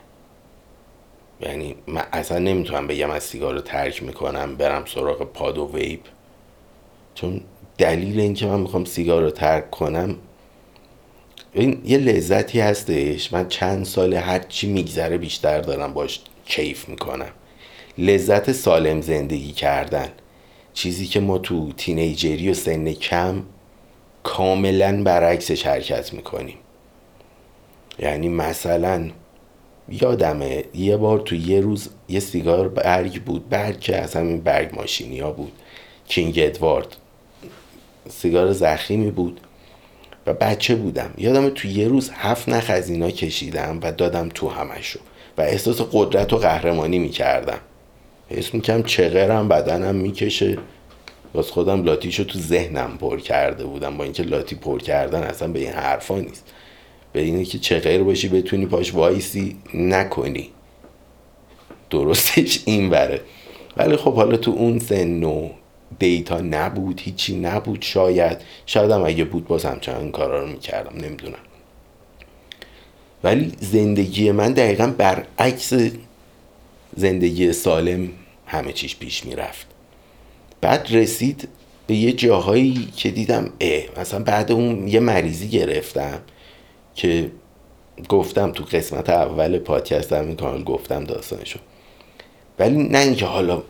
یعنی 1.41 1.75
من 1.87 2.03
اصلا 2.13 2.39
نمی‌تونم 2.39 2.87
بگم 2.87 3.11
از 3.11 3.23
سیگار 3.23 3.55
رو 3.55 3.61
ترک 3.61 4.03
می‌کنم 4.03 4.57
برم 4.57 4.85
سراغ 4.85 5.23
pod 5.23 5.59
و 5.59 5.71
vape. 5.75 6.01
چون 7.15 7.41
دلیل 7.79 8.21
اینکه 8.21 8.47
من 8.47 8.61
می‌خوام 8.61 8.85
سیگار 8.85 9.23
رو 9.23 9.31
ترک 9.31 9.71
کنم 9.71 10.17
این 11.53 11.83
یه 11.85 11.99
لذتی 11.99 12.61
هستش. 12.61 13.33
من 13.33 13.49
چند 13.49 13.85
سال 13.85 14.15
هر 14.15 14.39
چی 14.39 14.73
میگذره 14.73 15.19
بیشتر 15.19 15.61
دارم 15.61 15.93
باش 15.93 16.21
کیف 16.47 16.89
می‌کنم. 16.89 17.31
لذت 17.99 18.53
سالم 18.53 19.01
زندگی 19.01 19.53
کردن. 19.53 20.09
چیزی 20.81 21.07
که 21.07 21.21
ما 21.21 21.39
تو 21.39 21.73
تینیجری 21.73 22.51
و 22.51 22.55
سن 22.55 22.93
کم 22.93 23.43
کاملا 24.23 25.03
برعکسش 25.03 25.67
حرکت 25.67 26.13
می‌کنیم. 26.13 26.57
یعنی 27.99 28.29
مثلا 28.29 29.11
یادمه 29.89 30.65
یه 30.75 30.97
بار 30.97 31.19
تو 31.19 31.35
یه 31.35 31.61
روز 31.61 31.89
یه 32.09 32.21
سیگار 32.21 32.69
برگ 32.69 33.23
بود 33.23 33.49
برگ 33.49 33.81
که 33.81 33.97
از 33.97 34.17
همین 34.17 34.41
برگ 34.41 34.75
ماشینی 34.75 35.21
ها 35.21 35.33
بود 35.33 35.53
کینگ 36.09 36.35
ادوارد. 36.37 36.97
سیگار 38.09 38.53
زخیمی 38.53 39.11
بود 39.11 39.41
و 40.27 40.35
بچه 40.35 40.75
بودم. 40.75 41.15
یادم 41.19 41.51
تو 41.51 41.69
یه 41.69 41.89
روز 41.89 42.11
هفت 42.15 42.49
نخ 42.49 42.67
از 42.69 42.91
اینا 42.91 43.11
کشیدم 43.11 43.79
و 43.83 43.93
دادم 43.93 44.29
تو 44.35 44.49
همشو 44.49 44.99
و 45.39 45.43
احساس 45.43 45.81
قدرت 45.93 46.33
و 46.33 46.37
قهرمانی 46.37 46.99
می‌کردم. 46.99 47.59
حس 48.31 48.55
می‌کنم 48.55 48.83
چقرم 48.83 49.49
بدنم 49.49 49.95
می‌کشه. 49.95 50.59
باز 51.33 51.51
خودم 51.51 51.85
لاتیشو 51.85 52.25
تو 52.25 52.39
ذهنم 52.39 52.99
پر 53.01 53.21
کرده 53.21 53.65
بودم. 53.65 53.97
با 53.97 54.05
اینکه 54.05 54.23
لاتی 54.23 54.57
پر 54.57 54.79
کردن 54.79 55.23
اصلا 55.23 55.49
به 55.49 55.59
این 55.59 55.73
حرفا 55.73 56.19
نیست. 56.19 56.45
به 57.13 57.21
اینه 57.21 57.45
که 57.45 57.59
چقر 57.59 58.03
باشی 58.03 58.29
بتونی 58.29 58.67
پاش 58.67 58.95
وایسی 58.95 59.57
نکنی. 59.75 60.51
درستش 61.91 62.63
این 62.65 62.91
بره 62.91 63.21
ولی 63.77 63.97
خب 63.97 64.15
حالا 64.15 64.37
تو 64.37 64.51
اون 64.51 64.79
سن 64.79 65.23
و 65.23 65.49
دیتا 65.99 66.41
نبود 66.41 67.01
هیچی 67.05 67.37
نبود 67.37 67.83
شاید. 67.83 68.39
شاید 68.67 68.91
هم 68.91 69.05
اگه 69.05 69.25
بود 69.25 69.47
باز 69.47 69.65
همچنان 69.65 70.01
این 70.01 70.13
کارا 70.13 70.41
رو 70.41 70.47
می‌کردم 70.47 71.05
نمی‌دونم. 71.05 71.39
ولی 73.25 73.53
زندگی 73.61 74.31
من 74.31 74.53
دقیقا 74.53 74.87
برعکس 74.87 75.73
زندگی 76.97 77.53
سالم 77.53 78.09
همه 78.47 78.73
چیش 78.73 78.97
پیش 78.97 79.27
می‌رفت. 79.27 79.67
بعد 80.61 80.87
رسید 80.91 81.49
به 81.87 81.95
یه 81.95 82.13
جاهایی 82.13 82.89
که 82.97 83.11
دیدم 83.11 83.53
اه 83.61 83.83
مثلا 84.01 84.23
بعد 84.23 84.53
اون 84.53 84.89
یه 84.89 85.01
مریضی 85.01 85.49
گرفتم 85.49 86.21
که 86.95 87.31
گفتم 88.09 88.53
تو 88.53 88.65
قسمت 88.65 89.11
اول 89.11 89.59
پادکست 89.59 90.13
این 90.13 90.37
کانال 90.37 90.65
گفتم 90.65 91.05
داستانشو. 91.05 91.59
ولی 92.59 92.77
نه 92.77 92.99
اینکه 92.99 93.27
حالا 93.27 93.63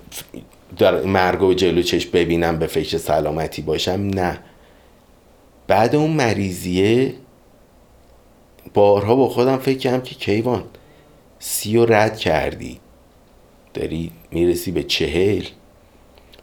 در 0.79 1.03
مرگ 1.03 1.43
و 1.43 1.55
جلو 1.55 1.83
چش 1.83 2.07
ببینم 2.07 2.59
به 2.59 2.67
فکر 2.67 2.99
سلامتی 2.99 3.62
باشم 3.62 4.11
نه. 4.15 4.39
بعد 5.67 5.97
اون 5.97 6.11
مریضیه 6.11 7.15
بارها 8.75 9.17
با 9.17 9.29
خودم 9.29 9.59
فکر 9.59 9.79
کردم 9.79 10.00
که 10.00 10.15
کیوان 10.15 10.65
سی 11.39 11.77
و 11.77 11.87
رد 11.87 12.19
کردی. 12.19 12.81
داری 13.75 14.12
می‌رسی 14.31 14.71
به 14.71 14.83
چهل 14.83 15.45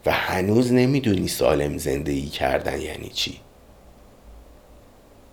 و 0.06 0.12
هنوز 0.12 0.74
نمی‌دونی 0.74 1.28
سالم 1.28 1.78
زندگی 1.78 2.28
کردن 2.28 2.82
یعنی 2.82 3.10
چی. 3.10 3.40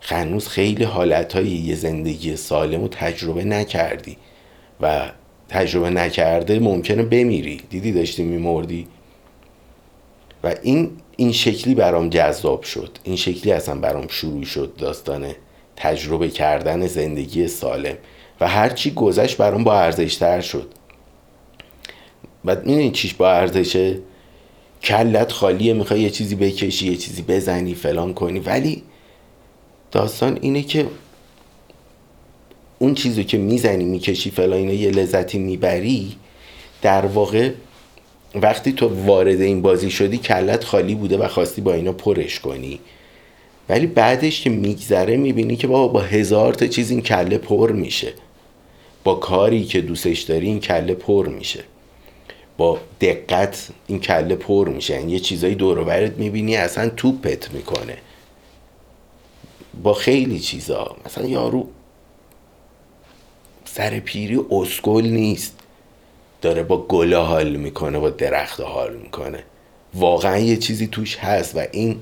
هنوز 0.00 0.48
خیلی 0.48 0.84
حالت 0.84 1.36
یه 1.36 1.74
زندگی 1.74 2.36
سالم 2.36 2.80
رو 2.80 2.88
تجربه 2.88 3.44
نکردی 3.44 4.16
و 4.80 5.10
تجربه 5.48 5.90
نکرده 5.90 6.58
ممکنه 6.58 7.02
بمیری. 7.02 7.62
دیدی 7.70 7.92
داشتی 7.92 8.22
میمردی؟ 8.22 8.86
و 10.44 10.54
این 10.62 10.90
این 11.16 11.32
شکلی 11.32 11.74
برام 11.74 12.08
جذاب 12.08 12.62
شد. 12.62 12.98
این 13.02 13.16
شکلی 13.16 13.52
اصلا 13.52 13.74
برام 13.74 14.08
شروع 14.08 14.44
شد 14.44 14.74
داستان 14.78 15.26
تجربه 15.76 16.28
کردن 16.28 16.86
زندگی 16.86 17.48
سالم. 17.48 17.96
و 18.40 18.48
هرچی 18.48 18.90
گذشت 18.90 19.36
برام 19.36 19.64
با 19.64 19.78
ارزشتر 19.78 20.40
شد. 20.40 20.68
بعد 22.44 22.66
می‌دونی 22.66 22.90
چیش 22.90 23.14
با 23.14 23.32
ارزشه؟ 23.32 23.98
کلت 24.82 25.32
خالیه 25.32 25.72
می‌خوای 25.72 26.00
یه 26.00 26.10
چیزی 26.10 26.34
بکشی 26.34 26.90
یه 26.90 26.96
چیزی 26.96 27.22
بزنی 27.22 27.74
فلان 27.74 28.14
کنی. 28.14 28.38
ولی 28.38 28.82
داستان 29.92 30.38
اینه 30.40 30.62
که 30.62 30.86
اون 32.78 32.94
چیزی 32.94 33.24
که 33.24 33.38
می‌زنی 33.38 33.84
می‌کشی 33.84 34.30
فلان 34.30 34.58
اینه 34.58 34.74
یه 34.74 34.90
لذتی 34.90 35.38
می‌بری 35.38 36.16
در 36.82 37.06
واقع 37.06 37.50
وقتی 38.34 38.72
تو 38.72 39.06
وارد 39.06 39.40
این 39.40 39.62
بازی 39.62 39.90
شدی 39.90 40.18
کلت 40.18 40.64
خالی 40.64 40.94
بوده 40.94 41.16
و 41.16 41.28
خواستی 41.28 41.60
با 41.60 41.72
اینا 41.72 41.92
پرش 41.92 42.40
کنی. 42.40 42.80
ولی 43.68 43.86
بعدش 43.86 44.40
که 44.40 44.50
میگذره 44.50 45.16
می‌بینی 45.16 45.56
که 45.56 45.66
بابا 45.66 45.88
با 45.88 46.00
هزار 46.00 46.54
تا 46.54 46.66
چیز 46.66 46.90
این 46.90 47.02
کله 47.02 47.38
پر 47.38 47.72
میشه. 47.72 48.12
با 49.04 49.14
کاری 49.14 49.64
که 49.64 49.80
دوستش 49.80 50.20
داری 50.20 50.46
این 50.46 50.60
کله 50.60 50.94
پر 50.94 51.28
میشه. 51.28 51.64
با 52.56 52.78
دقت 53.00 53.68
این 53.86 54.00
کله 54.00 54.36
پر 54.36 54.68
میشه. 54.68 54.94
یعنی 54.94 55.12
یه 55.12 55.20
چیزایی 55.20 55.54
دور 55.54 55.84
برت 55.84 56.12
می‌بینی 56.12 56.56
اصلا 56.56 56.88
توپت 56.88 57.52
می‌کنه. 57.52 57.96
با 59.82 59.94
خیلی 59.94 60.40
چیزا. 60.40 60.96
مثلا 61.06 61.26
یارو 61.26 61.68
سر 63.64 63.98
پیری 64.00 64.40
اسکل 64.50 65.06
نیست. 65.06 65.58
داره 66.42 66.62
با 66.62 66.76
گله 66.86 67.16
حال 67.16 67.56
می‌کنه 67.56 67.98
با 67.98 68.10
درخت 68.10 68.60
حال 68.60 68.96
می‌کنه. 68.96 69.44
واقعا 69.94 70.38
یه 70.38 70.56
چیزی 70.56 70.86
توش 70.86 71.16
هست 71.16 71.56
و 71.56 71.66
این 71.72 72.00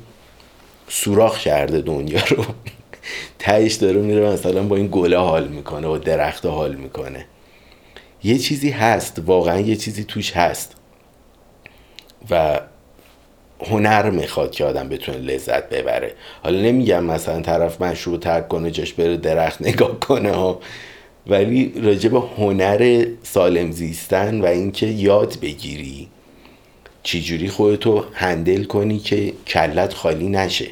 سوراخ 0.88 1.38
کرده 1.38 1.80
دنیا 1.80 2.20
رو. 2.30 2.44
تهش 3.38 3.74
داره 3.74 4.00
میره 4.00 4.30
مثلا 4.30 4.62
با 4.62 4.76
این 4.76 4.88
گله 4.92 5.18
حال 5.18 5.48
می‌کنه 5.48 5.86
با 5.88 5.98
درخت 5.98 6.46
حال 6.46 6.74
می‌کنه. 6.74 7.26
یه 8.24 8.38
چیزی 8.38 8.70
هست 8.70 9.22
واقعا 9.26 9.60
یه 9.60 9.76
چیزی 9.76 10.04
توش 10.04 10.32
هست. 10.36 10.76
و 12.30 12.60
هنر 13.60 14.10
می‌خواد 14.10 14.50
که 14.50 14.64
آدم 14.64 14.88
بتونه 14.88 15.18
لذت 15.18 15.68
ببره. 15.68 16.14
حالا 16.42 16.60
نمیگم 16.60 17.04
مثلا 17.04 17.40
طرف 17.40 17.82
مشروب 17.82 18.20
ترک 18.20 18.48
کنه 18.48 18.70
جاش 18.70 18.92
بره 18.92 19.16
درخت 19.16 19.62
نگاه 19.62 20.00
کنه 20.00 20.32
ها. 20.32 20.60
ولی 21.26 21.72
راجع 21.82 22.08
به 22.08 22.20
هنر 22.20 23.06
سالم 23.22 23.70
زیستن 23.70 24.40
و 24.40 24.46
اینکه 24.46 24.86
یاد 24.86 25.40
بگیری 25.40 26.08
چجوری 27.02 27.48
خودتو 27.48 28.04
هندل 28.12 28.64
کنی 28.64 28.98
که 28.98 29.32
کلت 29.46 29.94
خالی 29.94 30.28
نشه. 30.28 30.66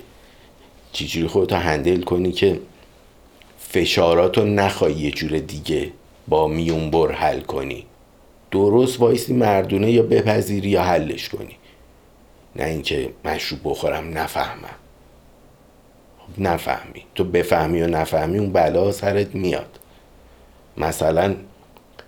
چجوری 0.92 1.26
خودتو 1.26 1.56
هندل 1.56 2.02
کنی 2.02 2.32
که 2.32 2.60
فشاراتو 3.58 4.44
نخوای 4.44 4.92
یه 4.92 5.10
جور 5.10 5.38
دیگه 5.38 5.90
با 6.30 6.48
میونبر 6.48 7.12
حل 7.12 7.40
کنی. 7.40 7.86
درست 8.50 9.00
وایسی 9.00 9.32
مردونه 9.32 9.90
یا 9.90 10.02
بپذیری 10.02 10.68
یا 10.68 10.82
حلش 10.82 11.28
کنی. 11.28 11.56
نه 12.56 12.64
اینکه 12.64 13.10
مشروب 13.24 13.60
بخورم 13.64 14.18
نفهمم. 14.18 14.76
خب 16.18 16.42
نفهمی. 16.42 17.04
تو 17.14 17.24
بفهمی 17.24 17.82
و 17.82 17.86
نفهمی 17.86 18.38
اون 18.38 18.52
بلا 18.52 18.92
سرت 18.92 19.34
میاد. 19.34 19.78
مثلا 20.76 21.34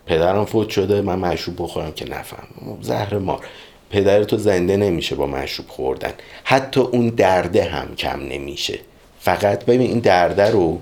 پدرم 0.07 0.45
فوت 0.45 0.69
شده 0.69 1.01
من 1.01 1.19
مشروب 1.19 1.63
بخورم 1.63 1.93
که 1.93 2.11
نفهم 2.11 2.47
زهر 2.81 3.19
مار. 3.19 3.47
پدر 3.91 4.25
تو 4.25 4.37
زنده 4.37 4.77
نمیشه 4.77 5.15
با 5.15 5.27
مشروب 5.27 5.69
خوردن. 5.69 6.13
حتی 6.45 6.81
اون 6.81 7.09
درده 7.09 7.65
هم 7.65 7.95
کم 7.95 8.21
نمیشه. 8.21 8.79
فقط 9.21 9.65
ببین 9.65 9.81
این 9.81 9.99
درده 9.99 10.51
رو 10.51 10.81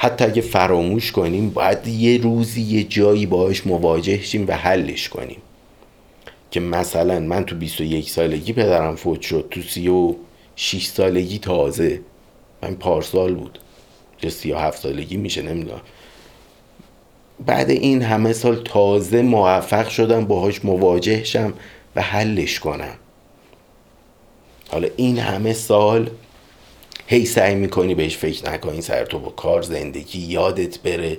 حتی 0.00 0.24
اگه 0.24 0.42
فراموش 0.42 1.12
کنیم 1.12 1.50
باید 1.50 1.86
یه 1.86 2.18
روزی 2.18 2.62
یه 2.62 2.84
جایی 2.84 3.26
باش 3.26 3.66
مواجه 3.66 4.22
شیم 4.22 4.48
و 4.48 4.52
حلش 4.52 5.08
کنیم. 5.08 5.42
که 6.50 6.60
مثلا 6.60 7.20
من 7.20 7.44
تو 7.44 7.56
21 7.56 8.10
سالگی 8.10 8.52
پدرم 8.52 8.96
فوت 8.96 9.20
شد 9.20 9.48
تو 9.50 9.62
36 9.62 10.86
سالگی 10.86 11.38
تازه. 11.38 12.00
من 12.62 12.74
پارسال 12.74 13.34
بود. 13.34 13.58
یا 14.22 14.30
37 14.30 14.82
سالگی 14.82 15.16
میشه 15.16 15.42
نمی‌دونم. 15.42 15.80
بعد 17.46 17.70
این 17.70 18.02
همه 18.02 18.32
سال 18.32 18.62
تازه 18.64 19.22
موفق 19.22 19.88
شدم 19.88 20.24
باهاش 20.24 20.64
مواجه 20.64 21.24
شم 21.24 21.52
و 21.96 22.02
حلش 22.02 22.60
کنم. 22.60 22.94
حالا 24.68 24.88
این 24.96 25.18
همه 25.18 25.52
سال 25.52 26.10
هی 27.10 27.24
سعی 27.26 27.54
می‌کنی 27.54 27.94
بهش 27.94 28.16
فکر 28.16 28.50
نکنی 28.50 28.80
سر 28.80 29.04
تو 29.04 29.18
با 29.18 29.30
کار 29.30 29.62
زندگی 29.62 30.18
یادت 30.18 30.78
بره. 30.78 31.18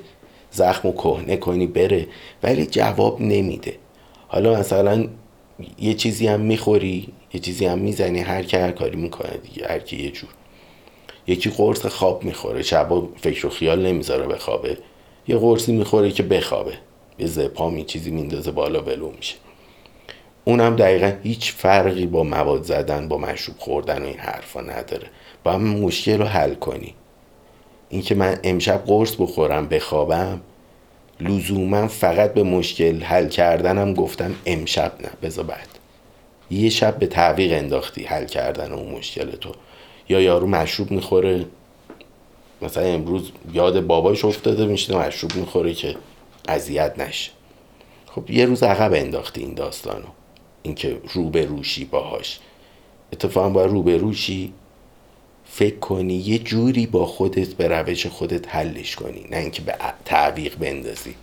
زخم 0.51 0.87
و 0.87 0.91
کهنه 0.91 1.37
کنی 1.37 1.67
بره. 1.67 2.07
ولی 2.43 2.65
جواب 2.65 3.21
نمیده. 3.21 3.75
حالا 4.27 4.59
مثلا 4.59 5.07
یه 5.79 5.93
چیزی 5.93 6.27
هم 6.27 6.41
می‌خوری 6.41 7.07
یه 7.33 7.39
چیزی 7.39 7.65
هم 7.65 7.79
می‌زنی 7.79 8.19
هر 8.19 8.43
که 8.43 8.59
هر 8.59 8.71
کاری 8.71 8.97
می‌کنه 8.97 9.37
دیگه 9.37 9.67
هر 9.67 9.79
کی 9.79 10.03
یه 10.03 10.11
جور. 10.11 10.29
یکی 11.27 11.49
قرص 11.49 11.85
خواب 11.85 12.23
می‌خوره 12.23 12.61
شبا 12.61 13.09
فکر 13.21 13.47
و 13.47 13.49
خیال 13.49 13.85
نمی‌ذاره 13.85 14.27
بخوابه. 14.27 14.77
یه 15.27 15.37
قرصی 15.37 15.71
می‌خوره 15.71 16.11
که 16.11 16.23
بخوابه. 16.23 16.73
یه 17.19 17.27
زپامی 17.27 17.83
چیزی 17.83 18.11
میندازه 18.11 18.51
بالا 18.51 18.81
ولو 18.81 19.11
میشه. 19.17 19.35
اونم 20.45 20.75
دقیقا 20.75 21.13
هیچ 21.23 21.51
فرقی 21.51 22.05
با 22.05 22.23
مواد 22.23 22.63
زدن 22.63 23.07
با 23.07 23.17
مشروب 23.17 23.57
خوردن 23.57 24.01
و 24.01 24.05
این 24.05 24.17
حرفا 24.17 24.61
نداره. 24.61 25.07
با 25.43 25.51
هم 25.51 25.63
مشکل 25.63 26.17
رو 26.17 26.25
حل 26.25 26.53
کنی. 26.53 26.93
اینکه 27.89 28.15
من 28.15 28.39
امشب 28.43 28.83
قرص 28.85 29.15
بخورم 29.19 29.67
بخوابم 29.67 30.41
لزوما 31.19 31.87
فقط 31.87 32.33
به 32.33 32.43
مشکل 32.43 33.03
حل 33.03 33.27
کردنم 33.27 33.93
گفتم 33.93 34.35
امشب 34.45 34.93
نه 35.01 35.09
بذار 35.21 35.45
بعد. 35.45 35.67
یه 36.51 36.69
شب 36.69 36.99
به 36.99 37.07
تعویق 37.07 37.53
انداختی 37.53 38.03
حل 38.03 38.25
کردن 38.25 38.71
اون 38.71 38.91
مشکل 38.91 39.31
تو. 39.31 39.51
یا 40.09 40.21
یارو 40.21 40.47
مشروب 40.47 40.91
می‌خوره؟ 40.91 41.45
مثلا 42.61 42.83
امروز 42.83 43.31
یاد 43.53 43.85
باباش 43.85 44.25
افتاده 44.25 44.65
میشه 44.65 44.97
مشروب 44.97 45.35
می‌خوره 45.35 45.73
که 45.73 45.95
اذیت 46.47 46.93
نشه. 46.97 47.31
خب 48.05 48.29
یه 48.31 48.45
روز 48.45 48.63
عقب 48.63 48.93
انداختی 48.93 49.41
این 49.41 49.53
داستانو. 49.53 50.07
اینکه 50.63 50.97
روشی 51.13 51.85
باهاش. 51.85 52.39
اتفاقا 53.13 53.49
باید 53.49 54.01
روشی 54.01 54.53
فکر 55.51 55.79
کنی 55.79 56.13
یه 56.13 56.39
جوری 56.39 56.87
با 56.87 57.05
خودت 57.05 57.47
به 57.47 57.67
روش 57.67 58.07
خودت 58.07 58.55
حلش 58.55 58.95
کنی 58.95 59.25
نه 59.31 59.37
اینکه 59.37 59.61
به 59.61 59.75
تعویق 60.05 60.55
بندازی. 60.55 61.15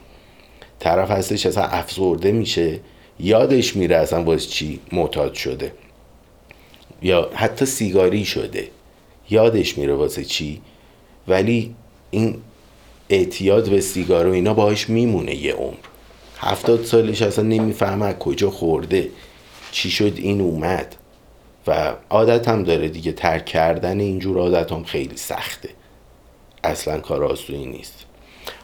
طرف 0.79 1.11
هستش 1.11 1.47
اصلا 1.47 1.65
افسرده 1.65 2.33
میشه 2.33 2.81
یادش 3.21 3.77
میره 3.77 3.97
اصلا 3.97 4.23
باز 4.23 4.51
چی 4.51 4.81
معتاد 4.93 5.35
شده. 5.35 5.73
یا 7.03 7.31
حتی 7.35 7.67
سیگاری 7.67 8.25
شده 8.25 8.69
یادش 9.31 9.79
میره 9.79 9.95
واسه 9.95 10.25
چی. 10.25 10.61
ولی 11.29 11.75
این 12.11 12.37
اعتیاد 13.09 13.71
به 13.71 13.81
سیگار 13.81 14.27
و 14.27 14.33
اینا 14.33 14.55
باهاش 14.55 14.91
میمونه 14.91 15.35
یه 15.35 15.53
عمر. 15.53 15.77
هفتاد 16.39 16.85
سالش 16.85 17.23
اصلا 17.23 17.45
نمی‌فهمه 17.45 18.13
کجا 18.13 18.51
خورده 18.51 19.11
چی 19.73 19.91
شد 19.91 20.13
این 20.17 20.41
اومد. 20.41 20.97
و 21.67 21.95
عادت 22.11 22.49
هم 22.49 22.63
داره 22.63 22.89
دیگه 22.89 23.13
ترک 23.13 23.45
کردن 23.45 24.01
اینجور 24.01 24.39
عادت 24.39 24.73
هم 24.73 24.85
خیلی 24.85 25.17
سخته. 25.17 25.69
اصلا 26.65 26.99
کار 26.99 27.25
آسونی 27.25 27.67
نیست. 27.67 28.05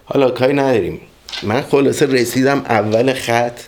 حالا 0.05 0.31
کاری 0.31 0.55
نداریم. 0.55 1.01
من 1.43 1.63
خلاصه 1.63 2.07
رسیدم 2.07 2.59
اول 2.59 3.13
خط 3.13 3.61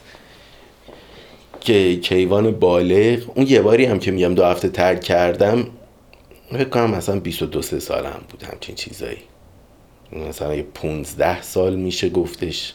که 1.61 1.97
کیوان 1.97 2.51
بالغ 2.51 3.19
اون 3.35 3.47
یه 3.47 3.61
باری 3.61 3.85
هم 3.85 3.99
که 3.99 4.11
میگم 4.11 4.35
دو 4.35 4.45
هفته 4.45 4.69
ترک 4.69 5.01
کردم 5.01 5.67
فکر 6.53 6.69
کنم 6.69 6.91
مثلا 6.91 7.21
22 7.21 7.63
سه 7.63 7.81
سالم 7.81 8.21
بود 8.31 8.43
همچین 8.43 8.75
چیزایی. 8.75 9.19
مثلا 10.13 10.55
یه 10.55 10.63
15 10.63 11.43
سال 11.43 11.77
میشه 11.77 12.09
گفتش. 12.09 12.75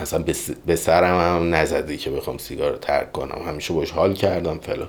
اصلا 0.00 0.24
به 0.66 0.76
سرم 0.76 1.20
هم 1.20 1.54
نزده 1.54 1.96
که 1.96 2.10
بخوام 2.10 2.38
سیگار 2.38 2.72
رو 2.72 2.78
ترک 2.78 3.12
کنم. 3.12 3.42
همیشه 3.46 3.74
باش 3.74 3.90
حال 3.90 4.14
کردم 4.14 4.58
فلان 4.58 4.88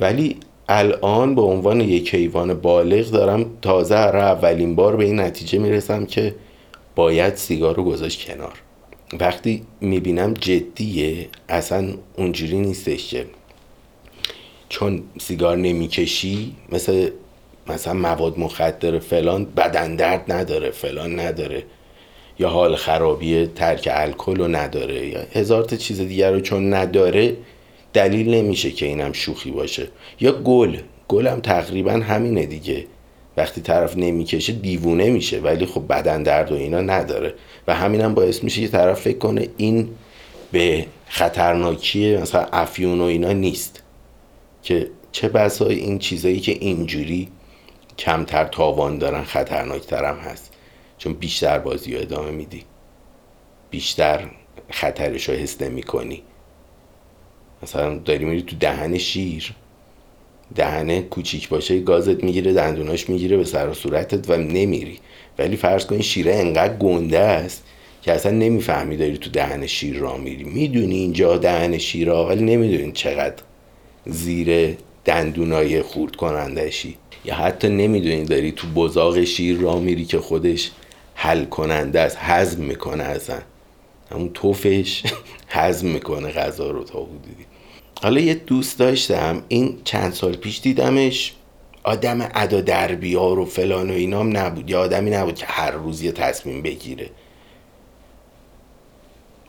ولی 0.00 0.36
الان 0.68 1.34
به 1.34 1.42
عنوان 1.42 1.80
یک 1.80 2.14
حیوان 2.14 2.54
بالغ 2.54 3.10
دارم 3.10 3.46
تازه 3.62 3.96
هر 3.96 4.16
اولین 4.16 4.74
بار 4.74 4.96
به 4.96 5.04
این 5.04 5.20
نتیجه 5.20 5.58
می‌رسم 5.58 6.06
که 6.06 6.34
باید 6.94 7.34
سیگار 7.34 7.76
رو 7.76 7.84
گذاشت 7.84 8.26
کنار. 8.26 8.52
وقتی 9.20 9.62
می‌بینم 9.80 10.34
جدیه 10.34 11.28
اصلا 11.48 11.88
اونجوری 12.16 12.58
نیستش 12.58 13.08
که 13.08 13.26
چون 14.68 15.02
سیگار 15.20 15.56
نمی‌کشی 15.56 16.56
مثل 16.72 17.10
مثلا 17.66 17.94
مواد 17.94 18.38
مخدر 18.38 18.98
فلان 18.98 19.44
بدن 19.44 19.96
درد 19.96 20.32
نداره 20.32 20.70
فلان 20.70 21.20
نداره. 21.20 21.64
یا 22.38 22.48
حال 22.48 22.76
خرابی 22.76 23.46
ترک 23.46 23.88
الکل 23.92 24.36
رو 24.36 24.48
نداره. 24.48 25.06
یا 25.06 25.20
هزار 25.32 25.62
تا 25.62 25.76
چیز 25.76 26.00
دیگر 26.00 26.32
رو 26.32 26.40
چون 26.40 26.74
نداره 26.74 27.36
دلیل 27.92 28.34
نمیشه 28.34 28.70
که 28.70 28.86
اینم 28.86 29.12
شوخی 29.12 29.50
باشه. 29.50 29.88
یا 30.20 30.32
گل. 30.32 30.76
گل 31.08 31.26
هم 31.26 31.40
تقریبا 31.40 31.92
همینه 31.92 32.46
دیگه. 32.46 32.86
وقتی 33.36 33.60
طرف 33.60 33.96
نمی‌کشه 33.96 34.52
دیوونه 34.52 35.10
میشه 35.10 35.40
ولی 35.40 35.66
خب 35.66 35.84
بدن 35.88 36.22
درد 36.22 36.52
و 36.52 36.54
اینا 36.54 36.80
نداره. 36.80 37.34
و 37.68 37.74
همینم 37.74 38.14
باعث 38.14 38.44
میشه 38.44 38.60
که 38.60 38.68
طرف 38.68 39.00
فکر 39.00 39.18
کنه 39.18 39.48
این 39.56 39.88
به 40.52 40.86
خطرناکی 41.08 42.16
مثلا 42.16 42.46
افیون 42.52 43.00
و 43.00 43.04
اینا 43.04 43.32
نیست. 43.32 43.82
که 44.62 44.90
چه 45.12 45.28
بسای 45.28 45.74
این 45.74 45.98
چیزایی 45.98 46.40
که 46.40 46.52
اینجوری 46.52 47.28
کمتر 47.98 48.44
تاوان 48.44 48.98
دارن 48.98 49.24
خطرناکتر 49.24 50.04
هم 50.04 50.16
هست. 50.16 50.52
چون 50.98 51.12
بیشتر 51.12 51.58
بازی 51.58 51.94
رو 51.94 52.00
ادامه 52.00 52.30
میدی. 52.30 52.62
بیشتر 53.70 54.30
خطرش 54.70 55.28
رو 55.28 55.34
حس 55.34 55.62
نمی 55.62 55.82
کنی 55.82 56.22
مثلا 57.62 57.98
داری 57.98 58.24
میری 58.24 58.42
تو 58.42 58.56
دهن 58.56 58.98
شیر. 58.98 59.54
دهنه 60.54 61.02
کوچیک 61.02 61.48
باشه 61.48 61.80
گازت 61.80 62.24
می‌گیره 62.24 62.52
دندوناش 62.52 63.08
می‌گیره 63.08 63.36
به 63.36 63.44
سر 63.44 63.68
و 63.68 63.74
صورتت 63.74 64.30
و 64.30 64.36
نمیری. 64.36 64.98
ولی 65.38 65.56
فرض 65.56 65.86
کن 65.86 66.00
شیره 66.00 66.34
انقدر 66.34 66.76
گنده 66.76 67.18
است 67.18 67.64
که 68.02 68.12
اصلا 68.12 68.32
نمی‌فهمی 68.32 68.96
داری 68.96 69.18
تو 69.18 69.30
دهن 69.30 69.66
شیر 69.66 69.96
را 69.96 70.16
میری. 70.16 70.44
می‌دونی 70.44 70.96
اینجا 70.96 71.36
دهن 71.38 71.78
شیر 71.78 72.10
ولی 72.10 72.44
نمی‌دونی 72.44 72.92
چقدر 72.92 73.42
زیر 74.06 74.76
دندونای 75.04 75.82
خورد 75.82 76.16
کنندشی 76.16 76.96
یا 77.24 77.34
حتی 77.34 77.68
نمی‌دونی 77.68 78.24
داری 78.24 78.52
تو 78.52 78.66
بزاق 78.68 79.24
شیر 79.24 79.58
را 79.58 79.78
میری 79.78 80.04
که 80.04 80.18
خودش 80.18 80.70
حل 81.20 81.44
کننده 81.44 82.00
است 82.00 82.16
هضم 82.20 82.62
می‌کنه 82.62 83.04
اصلا. 83.04 83.38
همون 84.12 84.30
توفش 84.34 85.02
هضم 85.48 85.88
می‌کنه 85.88 86.30
غذا 86.30 86.70
رو 86.70 86.84
تا 86.84 86.98
حدودی. 86.98 87.46
حالا 88.02 88.20
یه 88.20 88.34
دوست 88.34 88.78
داشتم 88.78 89.42
این 89.48 89.78
چند 89.84 90.12
سال 90.12 90.36
پیش 90.36 90.60
دیدمش 90.60 91.34
آدم 91.82 92.28
ادا 92.34 92.60
دربیار 92.60 93.38
و 93.38 93.44
فلان 93.44 93.90
و 93.90 93.92
اینام 93.92 94.36
نبود. 94.36 94.70
یا 94.70 94.80
آدمی 94.80 95.10
نبود 95.10 95.34
که 95.34 95.46
هر 95.46 95.70
روز 95.70 96.02
یه 96.02 96.12
تصمیم 96.12 96.62
بگیره. 96.62 97.10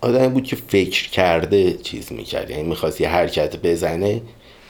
آدمی 0.02 0.28
بود 0.28 0.44
که 0.44 0.56
فکر 0.56 1.10
کرده 1.10 1.74
چیز 1.74 2.12
می‌کرد. 2.12 2.50
یعنی 2.50 2.64
می‌خواست 2.64 3.02
یه 3.02 3.10
حرکت 3.10 3.56
بزنه 3.56 4.22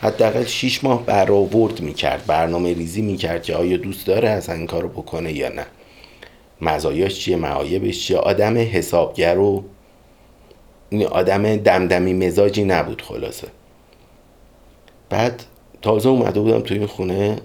حداقل 0.02 0.46
شیش 0.46 0.84
ماه 0.84 1.06
برآورد 1.06 1.82
می‌کرد. 1.82 2.26
برنامه 2.28 2.74
ریزی 2.74 3.02
می‌کرد 3.02 3.44
که 3.44 3.56
آیا 3.56 3.78
دوست 3.78 4.08
داره 4.08 4.30
اصلا 4.30 4.56
این 4.56 4.68
کارو 4.68 4.90
بکنه 4.90 5.34
یا 5.34 5.50
نه. 5.50 5.66
مزایاش 6.62 7.20
چیه 7.20 7.36
معایبش 7.36 8.08
چیه؟ 8.08 8.18
آدم 8.18 8.58
حسابگر 8.58 9.38
و 9.38 9.64
آدم 11.12 11.56
دمدمی 11.56 12.14
مزاجی 12.14 12.64
نبود 12.64 13.02
خلاصه. 13.02 13.48
بعد 15.10 15.44
تازه 15.82 16.10
اومده 16.10 16.40
بودم 16.40 16.62
توی 16.62 16.78
این 16.78 16.88
خونه 16.88 17.38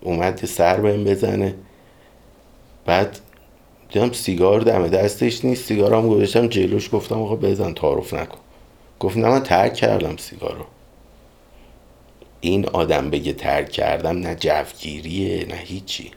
اومد 0.00 0.44
سر 0.44 0.80
بهم 0.80 1.04
بزنه. 1.04 1.54
بعد 2.86 3.18
دیدم 3.88 4.12
سیگار 4.12 4.60
دم 4.60 4.88
دستش 4.88 5.44
نیست 5.44 5.64
سیگارم 5.64 6.08
گذاشتم 6.08 6.46
جلوش 6.46 6.90
گفتم 6.92 7.22
آقا 7.22 7.36
بزن 7.36 7.74
تعارف 7.74 8.14
نکن. 8.14 8.38
گفت 9.00 9.16
نه 9.16 9.28
من 9.28 9.42
ترک 9.42 9.74
کردم 9.74 10.16
سیگارو. 10.16 10.64
این 12.40 12.66
آدم 12.66 13.10
بگه 13.10 13.32
ترک 13.32 13.68
کردم 13.68 14.18
نه 14.18 14.34
جوگیریه 14.34 15.46
نه 15.46 15.54
هیچی. 15.54 16.10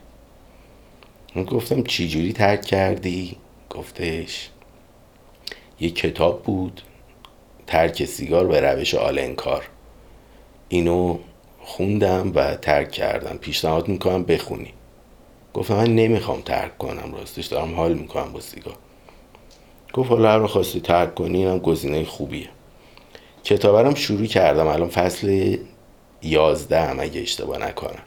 گفتم 1.44 1.84
چی 1.84 2.08
جوری 2.08 2.34
ترک 2.34 2.62
کردی؟ 2.62 3.38
گفتش 3.70 4.50
یه 5.80 5.90
کتاب 5.90 6.44
بود 6.44 6.82
ترک 7.68 8.06
سیگار 8.06 8.48
به 8.48 8.62
روش 8.62 8.96
آلنکار. 8.96 9.70
اینو 10.70 11.18
خوندم 11.60 12.32
و 12.36 12.56
ترک 12.56 12.92
کردم. 12.92 13.38
پیشنهاد 13.38 13.88
می‌کنم 13.88 14.24
بخونی. 14.24 14.74
گفتم 15.54 15.76
من 15.76 15.96
نمی‌خوام 15.96 16.42
ترک 16.42 16.78
کنم 16.78 17.14
راستش 17.14 17.46
دارم 17.46 17.76
حال 17.76 17.94
می‌کنم 17.94 18.34
با 18.34 18.40
سیگار. 18.40 18.76
گفت 19.94 20.10
حالا 20.10 20.32
هر 20.32 20.48
خواستی 20.48 20.82
ترک 20.82 21.16
کنی 21.16 21.38
اینم 21.38 21.60
گزینه 21.60 22.06
خوبیه. 22.06 22.50
کتابرم 23.44 23.96
شروع 23.96 24.26
کردم 24.26 24.68
الان 24.68 24.90
فصل 24.90 25.58
یازده 26.22 26.82
هم 26.82 27.00
اگه 27.00 27.22
اشتباه 27.22 27.58
نکنم. 27.58 28.04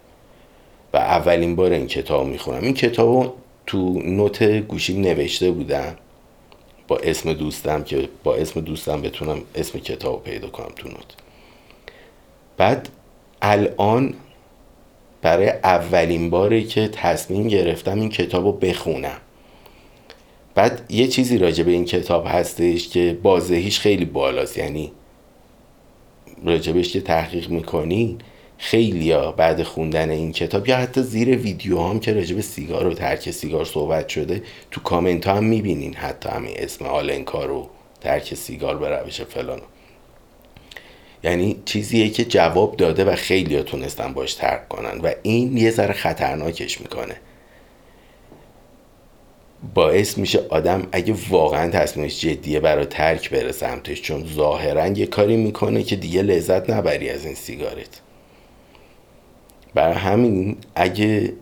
و 0.92 0.96
اولین 0.96 1.56
بار 1.56 1.72
این 1.72 1.86
کتاب 1.86 2.26
می‌خونم. 2.26 2.62
این 2.62 2.74
کتاب 2.74 3.36
تو 3.66 4.02
نوت 4.02 4.42
گوشیم 4.42 5.00
نوشته 5.00 5.50
بودم. 5.50 5.96
با 6.88 6.98
اسم 6.98 7.32
دوستم 7.32 7.84
که 7.84 8.08
با 8.24 8.34
اسم 8.34 8.60
دوستم 8.60 9.02
بتونم 9.02 9.42
اسم 9.54 9.78
کتاب 9.78 10.22
پیدا 10.22 10.48
کنم 10.48 10.72
تو 10.76 10.88
نوت. 10.88 11.14
بعد 12.56 12.88
الان 13.42 14.14
برای 15.22 15.48
اولین 15.48 16.30
باری 16.30 16.64
که 16.64 16.88
تصمیم 16.88 17.48
گرفتم 17.48 18.00
این 18.00 18.08
کتاب 18.08 18.44
رو 18.44 18.52
بخونم. 18.52 19.16
بعد 20.54 20.86
یه 20.88 21.08
چیزی 21.08 21.38
راجع 21.38 21.64
به 21.64 21.70
این 21.70 21.84
کتاب 21.84 22.24
هستش 22.28 22.88
که 22.88 23.18
بازدهیش 23.22 23.80
خیلی 23.80 24.04
بالاست. 24.04 24.58
یعنی 24.58 24.92
راجبش 26.44 26.92
که 26.92 27.00
تحقیق 27.00 27.50
می‌کنی 27.50 28.18
خیلیا 28.62 29.32
بعد 29.32 29.62
خوندن 29.62 30.10
این 30.10 30.32
کتاب 30.32 30.68
یا 30.68 30.76
حتی 30.76 31.02
زیر 31.02 31.36
ویدیو 31.36 31.80
هم 31.82 32.00
که 32.00 32.12
راجب 32.12 32.40
سیگار 32.40 32.86
و 32.86 32.94
ترک 32.94 33.30
سیگار 33.30 33.64
صحبت 33.64 34.08
شده 34.08 34.42
تو 34.70 34.80
کامنت 34.80 35.26
ها 35.26 35.34
هم 35.34 35.44
می‌بینین 35.44 35.94
حتی 35.94 36.28
همین 36.28 36.54
اسم 36.56 36.86
آلنکا 36.86 37.70
ترک 38.00 38.34
سیگار 38.34 38.78
به 38.78 38.88
روش 38.88 39.20
فلان. 39.20 39.60
یعنی 41.24 41.56
چیزیه 41.64 42.08
که 42.08 42.24
جواب 42.24 42.76
داده 42.76 43.04
و 43.04 43.16
خیلی 43.16 43.56
ها 43.56 43.62
تونستن 43.62 44.12
باش 44.12 44.34
ترک 44.34 44.68
کنن 44.68 45.00
و 45.00 45.12
این 45.22 45.56
یه 45.56 45.70
ذره 45.70 45.92
خطرناکش 45.92 46.80
می‌کنه. 46.80 47.16
باعث 49.74 50.18
میشه 50.18 50.40
آدم 50.48 50.86
اگه 50.92 51.14
واقعا 51.28 51.70
تصمیمش 51.70 52.20
جدیه 52.20 52.60
برای 52.60 52.84
ترک 52.84 53.30
بره 53.30 53.52
سمتش 53.52 54.02
چون 54.02 54.26
ظاهرا 54.34 54.86
یه 54.86 55.06
کاری 55.06 55.36
می‌کنه 55.36 55.82
که 55.82 55.96
دیگه 55.96 56.22
لذت 56.22 56.70
نبری 56.70 57.10
از 57.10 57.24
این 57.24 57.34
سیگارت. 57.34 58.00
برای 59.74 59.94
همین 59.94 60.56
اگه 60.74 61.32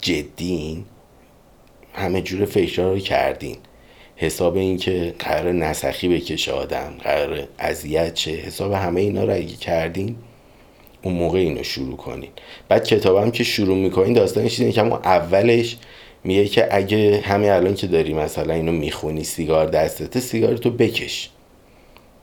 جدین 0.00 0.84
همه 1.94 2.22
جور 2.22 2.44
فکرها 2.44 2.92
رو 2.92 2.98
کردین 2.98 3.56
حساب 4.16 4.56
این 4.56 4.76
که 4.76 5.14
قرار 5.18 5.52
نسخی 5.52 6.08
بکشه 6.08 6.52
آدم 6.52 6.94
قرار 7.04 7.48
اذیت 7.58 8.14
چه 8.14 8.30
حساب 8.30 8.72
همه 8.72 9.00
اینا 9.00 9.24
رو 9.24 9.34
اگه 9.34 9.56
کردین 9.56 10.16
اون 11.02 11.14
موقع 11.14 11.38
اینو 11.38 11.62
شروع 11.62 11.96
کنین. 11.96 12.30
بعد 12.68 12.84
کتابم 12.84 13.30
که 13.30 13.44
شروع 13.44 13.76
می‌کنین 13.76 14.12
داستانش 14.12 14.60
اینه 14.60 14.72
که 14.72 14.82
اولش 14.82 15.76
میگه 16.24 16.44
که 16.44 16.76
اگه 16.76 17.20
همین 17.24 17.50
الان 17.50 17.74
که 17.74 17.86
داری 17.86 18.14
مثلا 18.14 18.54
اینو 18.54 18.72
می‌خونی 18.72 19.24
سیگار 19.24 19.66
دستته 19.66 20.20
سیگار 20.20 20.56
تو 20.56 20.70
بکش. 20.70 21.30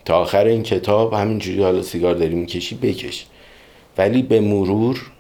تا 0.06 0.18
آخر 0.18 0.46
این 0.46 0.64
کتاب 0.64 1.14
همینجوری 1.14 1.64
حالا 1.64 1.82
سیگار 1.82 2.14
داری 2.14 2.36
می‌کشی 2.36 2.76
بکش. 2.76 3.26
ولی 3.98 4.22
به 4.22 4.40
مرور 4.40 5.12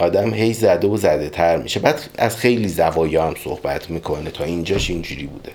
آدم 0.00 0.34
هی 0.34 0.52
زده 0.52 0.88
و 0.88 0.96
زده 0.96 1.28
تر 1.28 1.56
میشه. 1.56 1.80
بعد 1.80 2.00
از 2.18 2.36
خیلی 2.36 2.68
زوایا 2.68 3.26
هم 3.26 3.34
صحبت 3.44 3.90
می‌کنه 3.90 4.30
تا 4.30 4.44
اینجاش 4.44 4.90
اینجوری 4.90 5.26
بوده. 5.26 5.52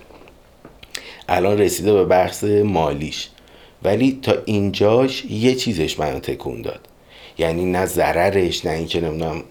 الان 1.30 1.58
رسیده 1.58 1.94
به 1.94 2.06
بحث 2.06 2.44
مالیش. 2.44 3.30
ولی 3.84 4.20
تا 4.22 4.34
اینجاش 4.46 5.26
یه 5.26 5.56
چیزش 5.56 6.00
منو 6.00 6.20
تکون 6.20 6.62
داد. 6.62 6.80
یعنی 7.38 7.66
نه 7.66 7.86
ضررش 7.86 8.66
نه 8.66 8.72
اینکه 8.72 9.02
نمی‌دونم 9.02 9.44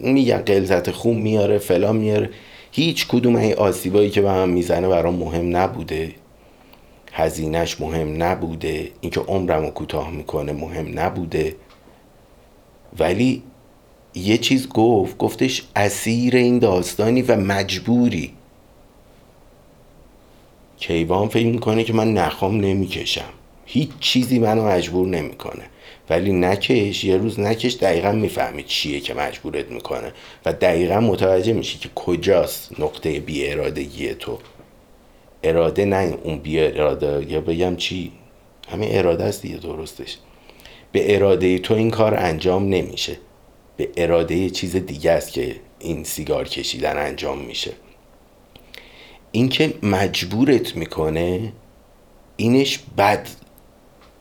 میگن 0.00 0.38
قلزت 0.38 0.90
خون 0.90 1.16
میاره 1.16 1.58
فلان 1.58 1.96
میاره. 1.96 2.30
هیچ 2.72 3.08
کدوم 3.08 3.36
این 3.36 3.54
آسیبایی 3.54 4.10
که 4.10 4.20
به 4.20 4.28
من 4.28 4.48
می‌زنه 4.48 4.88
برام 4.88 5.14
مهم 5.14 5.56
نبوده. 5.56 6.12
هزینهش 7.12 7.80
مهم 7.80 8.22
نبوده. 8.22 8.90
اینکه 9.00 9.20
عمرم 9.20 9.62
رو 9.62 9.70
کوتاه 9.70 10.10
می‌کنه 10.10 10.52
مهم 10.52 10.98
نبوده. 10.98 11.54
ولی 12.98 13.42
یه 14.14 14.38
چیز 14.38 14.68
گفت 14.68 15.18
گفتش 15.18 15.62
اسیر 15.76 16.36
این 16.36 16.58
داستانی 16.58 17.22
و 17.22 17.36
مجبوری. 17.36 18.32
کیوان 20.76 21.28
فکر 21.28 21.46
می‌کنه 21.46 21.84
که 21.84 21.92
من 21.92 22.12
نخوام 22.12 22.60
نمی‌کشم. 22.60 23.30
هیچ 23.66 23.90
چیزی 24.00 24.38
منو 24.38 24.68
مجبور 24.68 25.08
نمی‌کنه. 25.08 25.62
ولی 26.10 26.32
نکش 26.32 27.04
یه 27.04 27.16
روز 27.16 27.40
نکش 27.40 27.74
دقیقا 27.74 28.12
می‌فهمی 28.12 28.62
چیه 28.62 29.00
که 29.00 29.14
مجبورت 29.14 29.70
می‌کنه. 29.70 30.12
و 30.46 30.52
دقیقا 30.52 31.00
متوجه 31.00 31.52
میشی 31.52 31.78
که 31.78 31.88
کجاست 31.94 32.80
نقطه 32.80 33.20
بی 33.20 33.48
ارادگی 33.48 34.14
تو. 34.14 34.38
اراده 35.42 35.84
نه 35.84 36.18
اون 36.22 36.38
بی 36.38 36.60
اراده 36.60 37.26
یا 37.28 37.40
بگم 37.40 37.76
چی؟ 37.76 38.12
همین 38.68 38.88
اراده 38.98 39.24
است 39.24 39.42
دیگه 39.42 39.56
درستش. 39.56 40.16
به 40.92 41.14
اراده 41.14 41.58
تو 41.58 41.74
این 41.74 41.90
کار 41.90 42.14
انجام 42.14 42.68
نمیشه. 42.68 43.16
به 43.76 43.88
اراده 43.96 44.50
چیز 44.50 44.76
دیگه 44.76 45.10
است 45.10 45.32
که 45.32 45.56
این 45.78 46.04
سیگار 46.04 46.48
کشیدن 46.48 46.98
انجام 46.98 47.38
میشه. 47.38 47.72
اینکه 49.32 49.74
مجبورت 49.82 50.76
می‌کنه 50.76 51.52
اینش 52.36 52.78
بد 52.98 53.28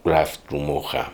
رفت 0.05 0.39
رو 0.49 0.59
مخم. 0.59 1.11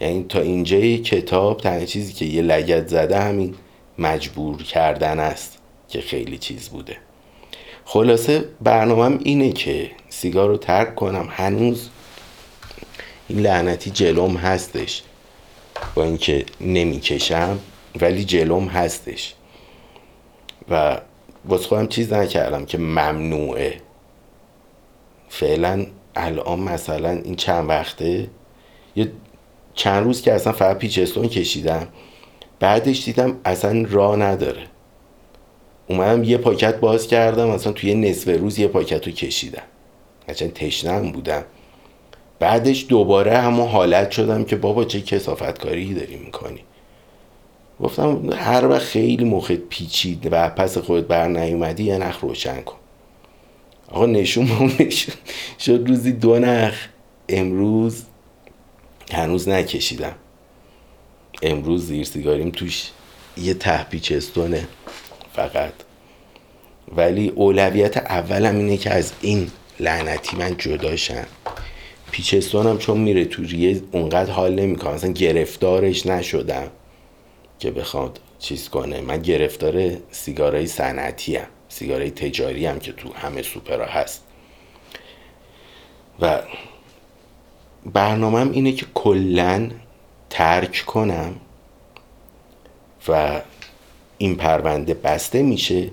یعنی 0.00 0.26
تا 0.28 0.40
اینجای 0.40 0.98
کتاب 0.98 1.60
تنها 1.60 1.84
چیزی 1.84 2.12
که 2.12 2.24
یه 2.24 2.42
لگت 2.42 2.88
زده 2.88 3.20
همین 3.20 3.54
مجبور 3.98 4.62
کردن 4.62 5.20
است 5.20 5.58
که 5.88 6.00
خیلی 6.00 6.38
چیز 6.38 6.68
بوده. 6.68 6.96
خلاصه 7.84 8.44
برنامهم 8.60 9.18
اینه 9.24 9.52
که 9.52 9.90
سیگار 10.08 10.48
رو 10.48 10.56
ترک 10.56 10.94
کنم. 10.94 11.28
هنوز 11.30 11.88
این 13.30 13.40
لعنتی 13.40 13.90
جلوم 13.90 14.36
هستش. 14.36 15.02
با 15.94 16.04
اینکه 16.04 16.44
نمی‌کشم 16.60 17.58
ولی 18.00 18.24
جلوم 18.24 18.68
هستش. 18.68 19.34
و 20.70 21.00
باز 21.48 21.66
خودم 21.66 21.86
چیز 21.86 22.12
نکردم 22.12 22.64
که 22.64 22.78
ممنوعه. 22.78 23.80
فعلا 25.28 25.86
الان 26.16 26.60
مثلا 26.60 27.10
این 27.10 27.36
چند 27.36 27.68
وقته 27.68 28.26
یه 28.96 29.12
چند 29.74 30.04
روز 30.04 30.22
که 30.22 30.32
اصلا 30.32 30.52
فقط 30.52 30.78
پیچستون 30.78 31.28
کشیدم 31.28 31.88
بعدش 32.60 33.04
دیدم 33.04 33.36
اصلا 33.44 33.86
راه 33.90 34.16
نداره. 34.16 34.62
اومدم 35.88 36.24
یه 36.24 36.36
پاکت 36.36 36.80
باز 36.80 37.06
کردم 37.06 37.50
اصلا 37.50 37.72
توی 37.72 37.94
نصف 37.94 38.28
روز 38.28 38.58
یه 38.58 38.68
پاکت 38.68 39.06
رو 39.06 39.12
کشیدم. 39.12 39.62
هرچند 40.28 40.52
تشنم 40.52 41.12
بودم. 41.12 41.44
بعدش 42.40 42.86
دوباره 42.88 43.38
همون 43.38 43.68
حالت 43.68 44.10
شدم 44.10 44.44
که 44.44 44.56
بابا 44.56 44.84
چه 44.84 45.00
کسافت 45.00 45.58
کاری 45.58 45.94
داری 45.94 46.16
می‌کنی؟ 46.16 46.60
گفتم 47.80 48.32
هر 48.32 48.66
وقت 48.66 48.82
خیلی 48.82 49.24
مخت 49.24 49.52
پیچید 49.52 50.28
و 50.30 50.48
پس 50.48 50.78
خودت 50.78 51.06
بر 51.06 51.28
نیومدی 51.28 51.84
یه 51.84 51.98
نخ 51.98 52.20
روشن 52.20 52.60
کن. 52.60 52.76
آقا 53.88 54.06
نشون 54.06 54.72
نشون 54.80 55.14
شد 55.58 55.84
روزی 55.86 56.12
دو 56.12 56.38
نخ. 56.38 56.74
امروز 57.28 58.02
هنوز 59.12 59.48
نکشیدم. 59.48 60.14
امروز 61.42 61.86
زیر 61.86 62.04
سیگاریم 62.04 62.50
توش 62.50 62.90
یه 63.36 63.54
ته 63.54 63.84
پیچستونه 63.84 64.68
فقط. 65.32 65.72
ولی 66.96 67.28
اولویت 67.28 67.96
اولم 67.96 68.56
اینه 68.56 68.76
که 68.76 68.90
از 68.90 69.12
این 69.20 69.50
لعنتی 69.80 70.36
من 70.36 70.56
جداشم 70.58 71.26
پیچستونم 72.10 72.78
چون 72.78 72.98
میره 72.98 73.24
تو 73.24 73.42
ریه 73.42 73.82
اونقدر 73.92 74.30
حال 74.30 74.54
نمی‌کنه 74.54 74.94
مثلا 74.94 75.12
گرفتارش 75.12 76.06
نشدم 76.06 76.70
که 77.58 77.70
بخواد 77.70 78.20
چیز 78.38 78.68
کنه. 78.68 79.00
من 79.00 79.22
گرفتار 79.22 79.90
سیگارای 80.10 80.66
صنعتی 80.66 81.36
ام 81.36 81.46
سیگارای 81.68 82.10
تجاری 82.10 82.66
هم 82.66 82.78
که 82.78 82.92
تو 82.92 83.12
همه 83.14 83.42
سوپرها 83.42 83.86
هست. 83.86 84.24
و 86.20 86.42
برنامهم 87.92 88.52
اینه 88.52 88.72
که 88.72 88.86
کلا 88.94 89.70
ترک 90.30 90.84
کنم 90.86 91.34
و 93.08 93.40
این 94.18 94.36
پرونده 94.36 94.94
بسته 94.94 95.42
میشه. 95.42 95.90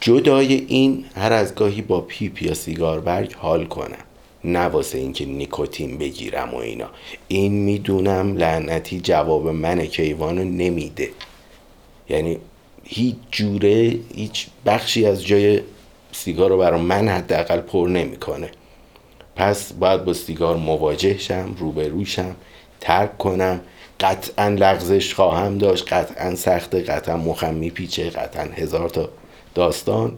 جدای 0.00 0.54
این 0.54 1.04
هر 1.14 1.32
از 1.32 1.54
گاهی 1.54 1.82
با 1.82 2.00
پیپ 2.00 2.42
یا 2.42 2.54
سیگار 2.54 3.00
برگ 3.00 3.34
حال 3.34 3.64
کنم. 3.64 4.05
نه 4.46 4.60
واسه 4.60 4.98
اینکه 4.98 5.24
نیکوتین 5.24 5.98
بگیرم 5.98 6.54
و 6.54 6.56
اینا. 6.56 6.88
این 7.28 7.52
می‌دونم 7.52 8.36
لعنتی 8.36 9.00
جواب 9.00 9.48
من 9.48 9.86
کیوانو 9.86 10.44
نمیده. 10.44 11.08
یعنی 12.08 12.38
هیچ 12.84 13.16
جوره 13.30 13.98
هیچ 14.14 14.46
بخشی 14.66 15.06
از 15.06 15.24
جای 15.24 15.60
سیگار 16.12 16.50
رو 16.50 16.58
برای 16.58 16.80
من 16.80 17.08
حداقل 17.08 17.60
پر 17.60 17.88
نمی‌کنه. 17.88 18.50
پس 19.36 19.72
باید 19.72 20.04
با 20.04 20.12
سیگار 20.12 20.56
مواجه 20.56 21.18
شم 21.18 21.54
روبروشم 21.58 22.36
ترک 22.80 23.18
کنم. 23.18 23.60
قطعا 24.00 24.48
لغزش 24.48 25.14
خواهم 25.14 25.58
داشت 25.58 25.92
قطعا 25.92 26.34
سخته 26.34 26.80
قطعا 26.80 27.16
مخم 27.16 27.54
میپیچه 27.54 28.10
قطعا 28.10 28.44
هزار 28.44 28.88
تا 28.88 29.08
داستان. 29.54 30.12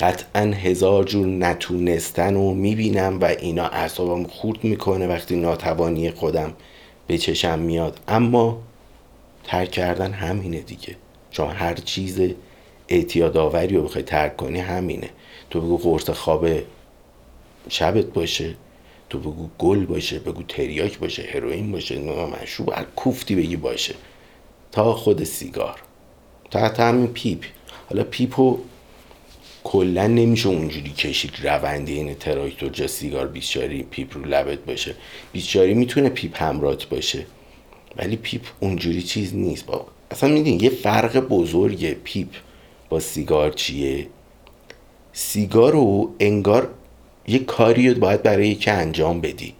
قطعا 0.00 0.40
هزار 0.40 1.04
جور 1.04 1.26
نتونستن 1.26 2.34
رو 2.34 2.54
می‌بینم 2.54 3.20
و 3.20 3.24
اینا 3.24 3.66
اعصابم 3.66 4.24
خورد 4.24 4.64
می‌کنه 4.64 5.06
وقتی 5.06 5.36
ناتوانی 5.36 6.10
خودم 6.10 6.52
به 7.06 7.18
چشم 7.18 7.58
میاد. 7.58 8.00
اما 8.08 8.62
ترک 9.44 9.70
کردن 9.70 10.12
همینه 10.12 10.60
دیگه. 10.60 10.96
چون 11.30 11.50
هر 11.50 11.74
چیز 11.74 12.20
اعتیادآوری 12.88 13.76
رو 13.76 13.82
بخوای 13.82 14.04
ترک 14.04 14.36
کنی 14.36 14.60
همینه. 14.60 15.10
تو 15.50 15.60
بگو 15.60 15.78
قرص 15.78 16.10
خواب 16.10 16.48
شبت 17.68 18.04
باشه 18.04 18.54
تو 19.10 19.18
بگو 19.18 19.48
گل 19.58 19.86
باشه 19.86 20.18
بگو 20.18 20.42
تریاک 20.42 20.98
باشه 20.98 21.22
هروئین 21.22 21.72
باشه 21.72 21.98
مشروب 22.42 22.72
هر 22.72 22.84
کوفتی 22.96 23.34
بگی 23.34 23.56
باشه. 23.56 23.94
تا 24.72 24.92
خود 24.92 25.24
سیگار. 25.24 25.82
تا 26.50 26.68
همین 26.84 27.06
پیپ. 27.06 27.44
حالا 27.90 28.04
پیپو 28.04 28.58
کلا 29.64 30.06
نمیشه 30.06 30.48
اونجوری 30.48 30.90
کشید 30.90 31.32
رونده 31.42 31.92
این 31.92 32.14
تراکتور 32.14 32.70
جا 32.70 32.86
سیگار 32.86 33.28
بیسچاری 33.28 33.82
پیپ 33.82 34.16
رو 34.16 34.24
لبت 34.24 34.58
باشه. 34.58 34.94
بیسچاری 35.32 35.74
می‌تونه 35.74 36.08
پیپ 36.08 36.42
همرات 36.42 36.88
باشه. 36.88 37.26
ولی 37.96 38.16
پیپ 38.16 38.42
اونجوری 38.60 39.02
چیز 39.02 39.34
نیست. 39.34 39.66
با 39.66 39.86
اصلا 40.10 40.30
می‌دونین 40.30 40.60
یه 40.60 40.70
فرق 40.70 41.18
بزرگ 41.18 41.92
پیپ 41.92 42.28
با 42.88 43.00
سیگار 43.00 43.52
چیه؟ 43.52 44.06
سیگار 45.12 45.72
رو 45.72 46.14
انگار 46.20 46.70
یه 47.28 47.38
کاری 47.38 47.90
رو 47.90 48.00
باید 48.00 48.22
برای 48.22 48.54
که 48.54 48.72
انجام 48.72 49.20
بدی. 49.20 49.54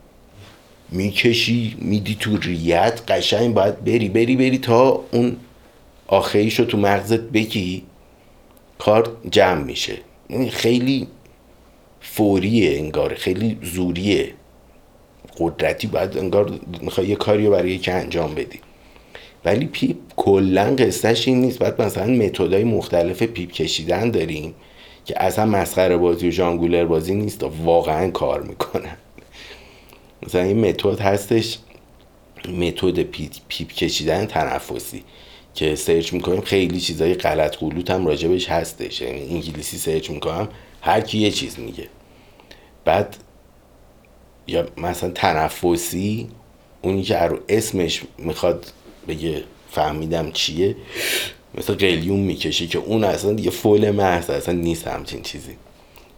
می‌کشی 0.90 1.76
میدی 1.80 2.16
تو 2.20 2.36
ریت 2.36 3.02
قشنگ 3.08 3.54
باید 3.54 3.84
بری 3.84 4.08
بری 4.08 4.36
بری 4.36 4.58
تا 4.58 5.04
اون 5.12 5.36
آخریش 6.06 6.58
رو 6.58 6.64
تو 6.64 6.78
مغزت 6.78 7.20
بگی. 7.20 7.82
کار 8.78 9.16
جمع 9.30 9.62
میشه. 9.62 9.98
یعنی 10.30 10.50
خیلی 10.50 11.08
فوریه 12.00 12.78
انگار 12.78 13.14
خیلی 13.14 13.58
زوریه. 13.62 14.34
قدرتی 15.38 15.86
باید 15.86 16.18
انگار 16.18 16.60
می‌خوای 16.82 17.06
یه 17.06 17.16
کاری 17.16 17.46
رو 17.46 17.52
برای 17.52 17.78
که 17.78 17.92
انجام 17.92 18.34
بدی. 18.34 18.60
ولی 19.44 19.66
پیپ 19.66 19.96
کلا 20.16 20.76
قصهش 20.78 21.28
این 21.28 21.40
نیست. 21.40 21.58
بعد 21.58 21.82
مثلا 21.82 22.06
متدای 22.06 22.64
مختلف 22.64 23.22
پیپ 23.22 23.50
کشیدن 23.50 24.10
داریم 24.10 24.54
که 25.04 25.22
اصلا 25.22 25.46
مسخره 25.46 25.96
بازی 25.96 26.28
و 26.28 26.30
ژانگولر 26.30 26.84
بازی 26.84 27.14
نیست 27.14 27.42
و 27.42 27.50
واقعا 27.64 28.10
کار 28.10 28.42
می‌کنن 28.42 28.96
مثلا 30.22 30.42
این 30.42 30.68
متد 30.68 31.00
هستش 31.00 31.58
متد 32.48 33.02
پیپ, 33.02 33.32
پیپ 33.48 33.68
کشیدن 33.68 34.26
تنفسی. 34.26 35.04
که 35.54 35.74
search 35.74 36.12
می‌کنیم 36.12 36.40
خیلی 36.40 36.80
چیزای 36.80 37.14
غلط 37.14 37.56
غلوط 37.56 37.90
هم 37.90 38.06
راجبش 38.06 38.48
هستش. 38.48 39.00
یعنی 39.00 39.20
انگلیسی 39.20 39.78
search 39.78 40.10
می‌کنم 40.10 40.48
هر 40.80 41.00
کی 41.00 41.18
یه 41.18 41.30
چیز 41.30 41.58
میگه. 41.58 41.88
بعد 42.84 43.16
یا 44.46 44.66
مثلا 44.76 45.10
تنفسی 45.10 46.28
اونی 46.82 47.02
که 47.02 47.18
رو 47.18 47.38
اسمش 47.48 48.02
می‌خواد 48.18 48.72
بگه 49.08 49.44
فهمیدم 49.70 50.32
چیه 50.32 50.76
مثل 51.58 51.74
قلیون 51.74 52.20
می‌کشی 52.20 52.66
که 52.66 52.78
اون 52.78 53.04
اصلا 53.04 53.32
دیگه 53.32 53.50
فول 53.50 53.90
محض 53.90 54.30
اصلا 54.30 54.54
نیست 54.54 54.86
همچین 54.88 55.22
چیزی. 55.22 55.56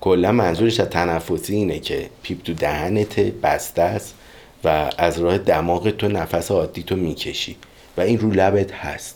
کلا 0.00 0.32
منظورش 0.32 0.80
از 0.80 0.88
تنفسی 0.88 1.54
اینه 1.54 1.78
که 1.78 2.10
پیپ 2.22 2.42
تو 2.42 2.54
دهنت 2.54 3.20
بسته 3.20 3.82
است 3.82 4.14
و 4.64 4.90
از 4.98 5.18
راه 5.18 5.38
دماغ 5.38 5.90
تو 5.90 6.08
نفس 6.08 6.50
عادی 6.50 6.82
تو 6.82 6.96
می‌کشی 6.96 7.56
و 7.96 8.00
این 8.00 8.18
رو 8.18 8.30
لبت 8.30 8.72
هست. 8.72 9.15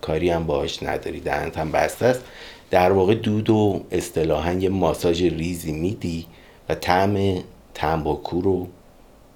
کاری 0.00 0.30
هم 0.30 0.46
باهاش 0.46 0.82
نداری. 0.82 1.20
دهنت 1.20 1.58
هم 1.58 1.72
بسته 1.72 2.06
است. 2.06 2.24
در 2.70 2.92
واقع 2.92 3.14
دود 3.14 3.50
و 3.50 3.84
اصطلاحا 3.90 4.52
یه 4.52 4.68
ماساژ 4.68 5.22
ریزی 5.22 5.72
میدی 5.72 6.26
و 6.68 6.74
طعم 6.74 7.38
تنباکو 7.74 8.40
رو 8.40 8.66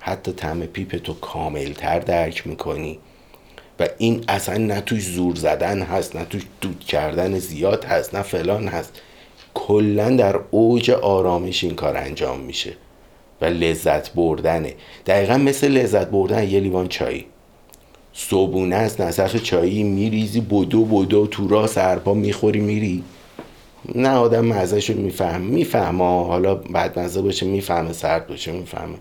حتی 0.00 0.32
طعم 0.32 0.66
پیپ 0.66 0.96
تو 0.96 1.14
کاملتر 1.14 1.98
درک 1.98 2.46
می‌کنی. 2.46 2.98
و 3.80 3.88
این 3.98 4.24
اصلا 4.28 4.56
نه 4.56 4.80
توش 4.80 5.04
زور 5.04 5.34
زدن 5.34 5.82
هست 5.82 6.16
نه 6.16 6.24
توش 6.24 6.42
دود 6.60 6.80
کردن 6.80 7.38
زیاد 7.38 7.84
هست 7.84 8.14
نه 8.14 8.22
فلان 8.22 8.68
هست. 8.68 9.00
کلا 9.54 10.10
در 10.16 10.40
اوج 10.50 10.90
آرامش 10.90 11.64
این 11.64 11.74
کار 11.74 11.96
انجام 11.96 12.40
میشه. 12.40 12.72
و 13.40 13.44
لذت 13.44 14.12
بردنه. 14.14 14.74
دقیقا 15.06 15.36
مثل 15.36 15.68
لذت 15.68 16.10
بردن 16.10 16.48
یه 16.48 16.60
لیوان 16.60 16.88
چایی. 16.88 17.26
صبونه 18.16 18.76
است 18.76 19.00
نسخ 19.00 19.36
چایی 19.36 19.82
میریزی 19.82 20.40
بدو 20.40 20.84
بدو 20.84 21.26
تو 21.26 21.48
را 21.48 21.66
سرپا 21.66 22.14
می‌خوری 22.14 22.60
میری. 22.60 23.04
نه 23.94 24.08
آدم 24.08 24.44
مزهش 24.44 24.90
رو 24.90 25.00
میفهم 25.00 25.40
می‌فهمه. 25.40 26.04
حالا 26.04 26.54
بعد 26.54 26.98
مزه 26.98 27.22
باشه 27.22 27.46
می‌فهمه. 27.46 27.92
سرد 27.92 28.26
باشه 28.26 28.52
می‌فهمه. 28.52 28.96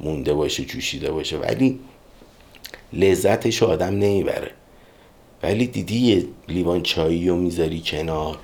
مونده 0.00 0.34
باشه 0.34 0.64
جوشیده 0.64 1.10
باشه. 1.10 1.36
ولی 1.36 1.78
لذتش 2.92 3.62
آدم 3.62 3.98
نمی‌بره. 3.98 4.50
ولی 5.42 5.66
دیدی 5.66 5.98
یه 5.98 6.24
لیوان 6.48 6.82
چایی 6.82 7.28
رو 7.28 7.36
می‌ذاری 7.36 7.82
کنار؟ 7.86 8.38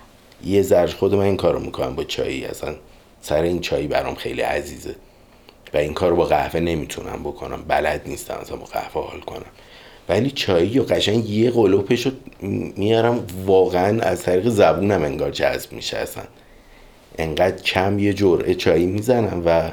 یه 0.45 0.63
ذره 0.63 0.93
خود 0.93 1.15
من 1.15 1.25
این 1.25 1.37
کارو 1.37 1.61
می‌کنم 1.61 1.95
با 1.95 2.05
چایی. 2.05 2.45
اصلا 2.45 2.75
سر 3.21 3.43
این 3.43 3.61
چایی 3.61 3.87
برام 3.87 4.15
خیلی 4.15 4.41
عزیزه. 4.41 4.95
و 5.75 5.77
این 5.77 5.95
کار 5.95 6.15
با 6.15 6.25
قهوه 6.25 6.61
نمی‌تونم 6.61 7.23
بکنم. 7.25 7.65
بلد 7.69 8.03
نیستم 8.07 8.35
اصلا 8.35 8.57
با 8.57 8.65
قهوه 8.65 9.11
حال 9.11 9.21
کنم. 9.21 9.47
ولی 10.09 10.31
چایی 10.31 10.79
و 10.79 10.83
قشنگ 10.83 11.31
یه 11.31 11.51
قلوپش 11.51 12.07
رو 12.07 12.13
میارم 12.77 13.27
واقعا 13.47 14.01
از 14.01 14.23
طریق 14.23 14.49
زبونم 14.49 15.03
انگار 15.03 15.31
جذب 15.31 15.73
میشه 15.73 15.97
اصلا. 15.97 16.25
انقدر 17.19 17.63
کم 17.63 17.99
یه 17.99 18.13
جرعه 18.13 18.55
چایی 18.55 18.87
می‌زنم 18.87 19.43
و 19.47 19.73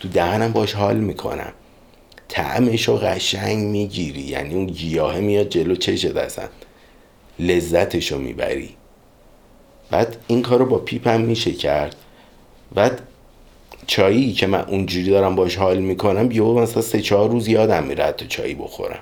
تو 0.00 0.08
دهنم 0.08 0.52
باش 0.52 0.72
حال 0.72 0.96
می‌کنم. 0.96 1.52
تعمش 2.28 2.88
رو 2.88 2.96
قشنگ 2.96 3.58
می‌گیری 3.58 4.20
یعنی 4.20 4.54
اون 4.54 4.66
گیاهه 4.66 5.20
میاد 5.20 5.48
جلو 5.48 5.76
چشت 5.76 6.16
اصلا. 6.16 6.48
لذتش 7.38 8.12
رو 8.12 8.18
می‌بری. 8.18 8.70
بعد 9.90 10.16
این 10.26 10.42
کار 10.42 10.58
رو 10.58 10.66
با 10.66 10.78
پیپم 10.78 11.20
میشه 11.20 11.52
کرد. 11.52 11.96
بعد 12.74 13.00
چایی 13.86 14.32
که 14.32 14.46
من 14.46 14.60
اونجوری 14.60 15.10
دارم 15.10 15.36
باش 15.36 15.56
حال 15.56 15.78
می‌کنم 15.78 16.30
یهو 16.30 16.60
مثلا 16.60 16.82
سه 16.82 17.00
چهار 17.00 17.30
روز 17.30 17.48
یادم 17.48 17.84
میره 17.84 18.12
تو 18.12 18.26
چایی 18.26 18.54
بخورم. 18.54 19.00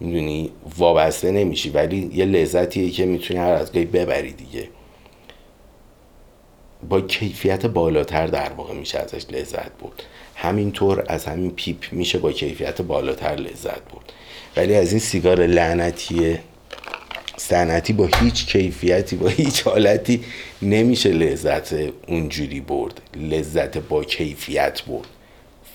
می‌دونی 0.00 0.50
وابسته 0.78 1.30
نمیشی 1.30 1.70
ولی 1.70 2.10
یه 2.14 2.24
لذتیه 2.24 2.90
که 2.90 3.06
می‌تونی 3.06 3.40
هر 3.40 3.52
از 3.52 3.72
گاهی 3.72 3.84
ببری 3.84 4.32
دیگه. 4.32 4.68
با 6.88 7.00
کیفیت 7.00 7.66
بالاتر 7.66 8.26
در 8.26 8.52
واقع 8.52 8.74
میشه 8.74 8.98
ازش 8.98 9.24
لذت 9.30 9.70
برد. 9.82 10.02
همینطور 10.34 11.04
از 11.08 11.24
همین 11.24 11.50
پیپ 11.50 11.92
میشه 11.92 12.18
با 12.18 12.32
کیفیت 12.32 12.82
بالاتر 12.82 13.34
لذت 13.34 13.80
برد. 13.92 14.12
ولی 14.56 14.74
از 14.74 14.90
این 14.90 15.00
سیگار 15.00 15.46
لعنتی 15.46 16.38
سنتی 17.36 17.92
با 17.92 18.08
هیچ 18.20 18.46
کیفیتی 18.46 19.16
با 19.16 19.28
هیچ 19.28 19.62
حالتی 19.62 20.24
نمیشه 20.62 21.08
لذت 21.08 21.74
اونجوری 22.06 22.60
برد. 22.60 23.00
لذت 23.16 23.78
با 23.78 24.04
کیفیت 24.04 24.82
برد. 24.82 25.06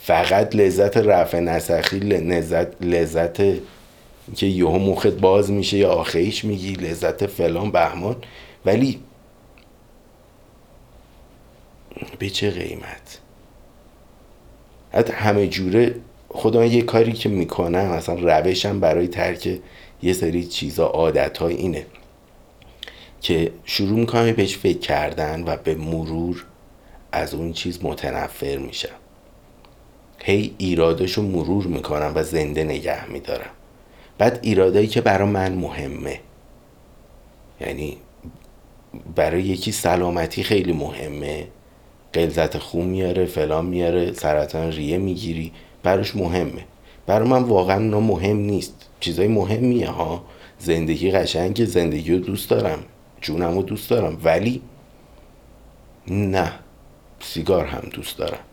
فقط 0.04 0.56
لذت 0.56 0.98
رفع 0.98 1.40
نسخی 1.40 2.00
لذت 2.00 2.68
لذت 2.82 3.42
که 4.36 4.46
یهو 4.46 4.80
مخت 4.80 5.08
باز 5.08 5.52
میشه 5.52 5.78
یا 5.78 5.92
آخیش 5.92 6.46
میگی 6.46 6.74
لذت 6.74 7.26
فلان 7.26 7.72
بهمان. 7.72 8.16
ولی 8.66 9.00
به 12.20 12.30
چه 12.30 12.52
قیمت؟ 12.52 13.20
حتی 14.94 15.14
همه 15.14 15.48
جوره 15.48 15.96
خدا 16.30 16.66
یه 16.66 16.82
کاری 16.82 17.14
که 17.14 17.30
می‌کنم 17.30 17.88
مثلا 17.88 18.16
روشم 18.16 18.80
برای 18.80 19.08
ترک 19.08 19.60
یه 20.02 20.14
سری 20.14 20.46
چیزا 20.46 20.88
عادت 20.88 21.38
های 21.38 21.56
اینه 21.56 21.86
که 23.22 23.52
شروع 23.66 24.00
می‌کنم 24.00 24.32
بهش 24.32 24.58
فکر 24.58 24.80
کردن 24.80 25.44
و 25.44 25.58
به 25.58 25.76
مرور 25.76 26.46
از 27.12 27.34
اون 27.34 27.54
چیز 27.54 27.84
متنفر 27.84 28.58
میشم. 28.58 28.90
هی 30.24 30.56
ایرادشو 30.58 31.22
مرور 31.22 31.68
می‌کنم 31.68 32.12
و 32.16 32.24
زنده 32.24 32.64
نگه 32.64 33.10
میدارم. 33.10 33.52
بعد 34.22 34.40
ایرادایی 34.42 34.88
که 34.88 35.02
برای 35.02 35.28
من 35.28 35.54
مهمه. 35.54 36.20
یعنی 37.62 37.98
برای 39.16 39.44
یکی 39.44 39.72
سلامتی 39.72 40.44
خیلی 40.44 40.74
مهمه. 40.74 41.48
قلزت 42.14 42.58
خون 42.58 42.86
میاره 42.86 43.26
فلان 43.26 43.66
میاره 43.66 44.14
سرطان 44.14 44.72
ریه 44.72 44.98
می‌گیری 44.98 45.52
براش 45.84 46.16
مهمه. 46.16 46.66
برای 47.08 47.28
من 47.28 47.44
واقعا 47.44 47.76
اونا 47.78 48.00
مهم 48.00 48.38
نیست. 48.38 48.90
چیزای 49.00 49.28
مهمیه 49.28 49.90
ها. 49.90 50.24
زندگی 50.60 51.12
قشنگ 51.12 51.66
زندگی 51.66 52.12
رو 52.14 52.20
دوست 52.20 52.50
دارم. 52.50 52.80
جونم 53.22 53.56
رو 53.56 53.62
دوست 53.62 53.90
دارم. 53.90 54.18
ولی 54.24 54.62
نه 56.08 56.52
سیگار 57.20 57.66
هم 57.66 57.90
دوست 57.94 58.18
دارم. 58.18 58.44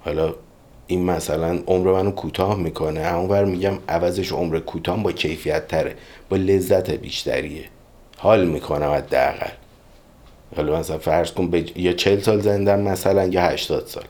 حالا 0.00 0.34
این 0.90 1.04
مثلا 1.04 1.58
عمر 1.66 1.92
منو 1.92 2.10
کوتاه 2.10 2.58
می‌کنه. 2.58 3.14
اونور 3.14 3.44
میگم 3.44 3.78
عوضش 3.88 4.32
عمر 4.32 4.58
کوتاه 4.58 5.02
با 5.02 5.12
کیفیت 5.12 5.68
تره. 5.68 5.94
با 6.28 6.36
لذت 6.36 6.90
بیشتریه. 6.90 7.64
حال 8.18 8.46
می‌کنم 8.46 8.90
حداقل. 8.90 9.50
حالا 10.56 10.78
مثلا 10.78 10.98
فرض 10.98 11.32
کن 11.32 11.50
یا 11.76 11.92
چل 11.92 12.20
سال 12.20 12.40
زندم 12.40 12.80
مثلا 12.80 13.26
یا 13.26 13.42
هشتاد 13.42 13.86
سال. 13.86 14.04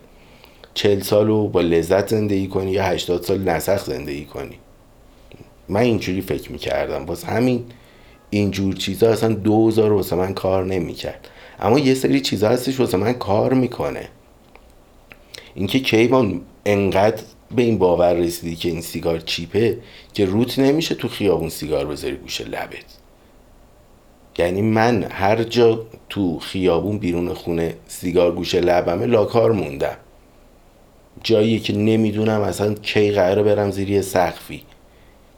چل 0.74 1.00
سال 1.00 1.26
رو 1.26 1.48
با 1.48 1.60
لذت 1.60 2.08
زندگی 2.08 2.46
کنی 2.46 2.70
یا 2.70 2.84
هشتاد 2.84 3.22
سال 3.22 3.38
نسخ 3.38 3.84
زندگی 3.84 4.24
کنی. 4.24 4.56
من 5.68 5.80
اینجوری 5.80 6.20
فکر 6.20 6.52
می‌کردم. 6.52 7.06
باز 7.06 7.24
همین 7.24 7.64
اینجور 8.30 8.74
چیزا 8.74 9.10
اصلا 9.10 9.32
دوزار 9.32 9.92
واسه 9.92 10.16
من 10.16 10.34
کار 10.34 10.64
نمی‌کرد. 10.64 11.28
اما 11.60 11.78
یه 11.78 11.94
سری 11.94 12.20
چیزا 12.20 12.48
هستش 12.48 12.80
واسه 12.80 12.96
من 12.96 13.12
کار 13.12 13.54
می‌کنه. 13.54 14.08
اینکه 15.54 15.80
کیوان 15.80 16.40
انقدر 16.64 17.22
به 17.56 17.62
این 17.62 17.78
باور 17.78 18.12
رسیدی 18.12 18.56
که 18.56 18.68
این 18.68 18.80
سیگار 18.80 19.18
چیپه 19.18 19.78
که 20.14 20.24
روت 20.24 20.58
نمیشه 20.58 20.94
تو 20.94 21.08
خیابون 21.08 21.48
سیگار 21.48 21.86
بذاری 21.86 22.16
گوشه 22.16 22.44
لبت. 22.44 22.84
یعنی 24.38 24.62
من 24.62 25.02
هر 25.02 25.42
جا 25.42 25.86
تو 26.08 26.38
خیابون 26.38 26.98
بیرون 26.98 27.34
خونه 27.34 27.74
سیگار 27.86 28.32
گوشه 28.32 28.60
لبمه 28.60 29.06
لاکار 29.06 29.52
موندم. 29.52 29.96
جایی 31.22 31.60
که 31.60 31.72
نمی‌دونم 31.72 32.40
اصلا 32.40 32.74
کی 32.74 33.10
قراره 33.10 33.42
برم 33.42 33.70
زیر 33.70 33.90
یه 33.90 34.00
سقفی. 34.02 34.62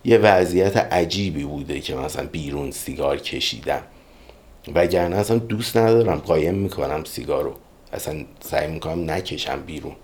یه 0.05 0.19
وضعیت 0.19 0.77
عجیبی 0.77 1.45
بوده 1.45 1.81
که 1.81 1.95
مثلا 1.95 2.27
بیرون 2.27 2.71
سیگار 2.71 3.19
کشیدم. 3.19 3.83
وگرنه 4.75 5.17
اصلا 5.17 5.39
دوست 5.39 5.77
ندارم 5.77 6.19
قایم 6.19 6.55
می‌کنم 6.55 7.05
سیگارو. 7.05 7.55
اصلا 7.93 8.25
سعی 8.41 8.71
می‌کنم 8.71 9.11
نکشم 9.11 9.63
بیرون. 9.67 9.97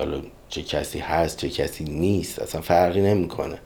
حالا 0.00 0.20
چه 0.48 0.62
کسی 0.62 0.98
هست 0.98 1.38
چه 1.38 1.48
کسی 1.48 1.84
نیست 1.84 2.38
اصلا 2.38 2.60
فرقی 2.60 3.00
نمی‌کنه. 3.00 3.58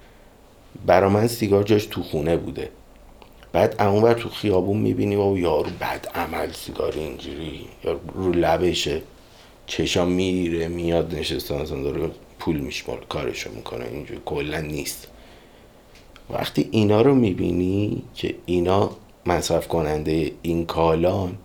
برا 0.86 1.08
من 1.08 1.26
سیگار 1.26 1.62
جاش 1.62 1.86
تو 1.86 2.02
خونه 2.02 2.36
بوده. 2.36 2.70
بعد 3.52 3.82
اون 3.82 4.14
تو 4.14 4.28
خیابون 4.28 4.76
می‌بینی 4.76 5.16
و 5.16 5.38
یارو 5.38 5.70
بد 5.80 6.06
عمل 6.14 6.52
سیگار 6.52 6.92
اینجوری 6.92 7.66
یا 7.84 8.00
رو 8.14 8.32
لبشه 8.32 9.02
چشام 9.66 10.08
میره 10.08 10.68
میاد 10.68 11.14
نشسته 11.14 11.54
اصلا 11.54 11.82
داره 11.82 12.10
پول 12.38 12.56
میشمال 12.56 12.98
کارشو 13.08 13.50
می‌کنه 13.50 13.84
اینجوری 13.84 14.20
کلا 14.24 14.60
نیست. 14.60 15.08
وقتی 16.30 16.68
اینا 16.70 17.02
رو 17.02 17.14
می‌بینی 17.14 18.02
که 18.14 18.34
اینا 18.46 18.90
مصرف 19.26 19.68
کننده 19.68 20.32
این 20.42 20.66
کالان 20.66 21.38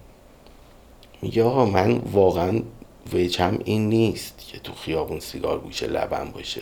میگه 1.22 1.44
آقا 1.44 1.66
من 1.66 1.98
واقعا 1.98 2.62
وجهم 3.14 3.60
این 3.66 3.90
نیست 3.90 4.46
که 4.52 4.60
تو 4.60 4.74
خیابون 4.74 5.20
سیگار 5.20 5.60
گوشه 5.60 5.88
لبم 5.88 6.32
باشه. 6.34 6.62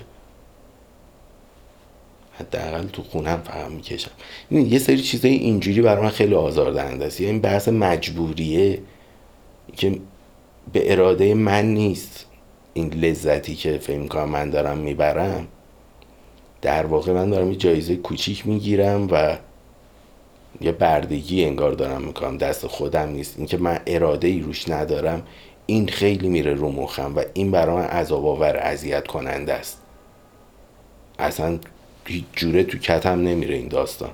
حداقل 2.39 2.88
تو 2.88 3.03
خونم 3.03 3.41
فهم 3.41 3.71
می‌کشم. 3.71 4.12
یه 4.51 4.79
سری 4.79 5.01
چیزای 5.01 5.31
اینجوری 5.31 5.81
برای 5.81 6.03
من 6.03 6.10
خیلی 6.10 6.36
آزاردهنده 6.36 7.05
است. 7.05 7.21
این 7.21 7.41
بحث 7.41 7.67
مجبوریه 7.67 8.81
که 9.77 9.99
به 10.73 10.91
اراده 10.91 11.33
من 11.33 11.65
نیست 11.65 12.25
این 12.73 12.93
لذتی 12.93 13.55
که 13.55 13.77
فکر 13.77 13.97
می‌کنم 13.97 14.29
من 14.29 14.49
دارم 14.49 14.77
می‌برم. 14.77 15.47
در 16.62 16.86
واقع 16.86 17.12
من 17.12 17.29
دارم 17.29 17.51
یه 17.51 17.57
جایزه 17.57 17.95
کوچیک 17.95 18.47
می‌گیرم 18.47 19.07
و 19.12 19.38
یه 20.62 20.71
بردگی 20.71 21.45
انگار 21.45 21.71
دارم 21.71 22.01
می‌کنم. 22.01 22.38
دست 22.38 22.67
خودم 22.67 23.10
نیست. 23.10 23.38
اینکه 23.38 23.57
من 23.57 23.79
اراده 23.88 24.27
ای 24.27 24.39
روش 24.39 24.69
ندارم 24.69 25.23
این 25.67 25.88
خیلی 25.88 26.30
میره 26.30 26.53
رو 26.53 26.71
مخم 26.71 27.15
و 27.15 27.23
این 27.34 27.51
برای 27.51 27.75
من 27.75 27.84
عذاب 27.84 28.25
آور 28.25 28.58
اذیت 28.58 29.08
کننده 29.08 29.53
است. 29.53 29.82
اصلا 31.19 31.60
هیچ 32.06 32.25
جوره 32.34 32.63
تو 32.63 32.77
کتم 32.77 33.21
نمیره 33.21 33.56
این 33.56 33.67
داستان. 33.67 34.12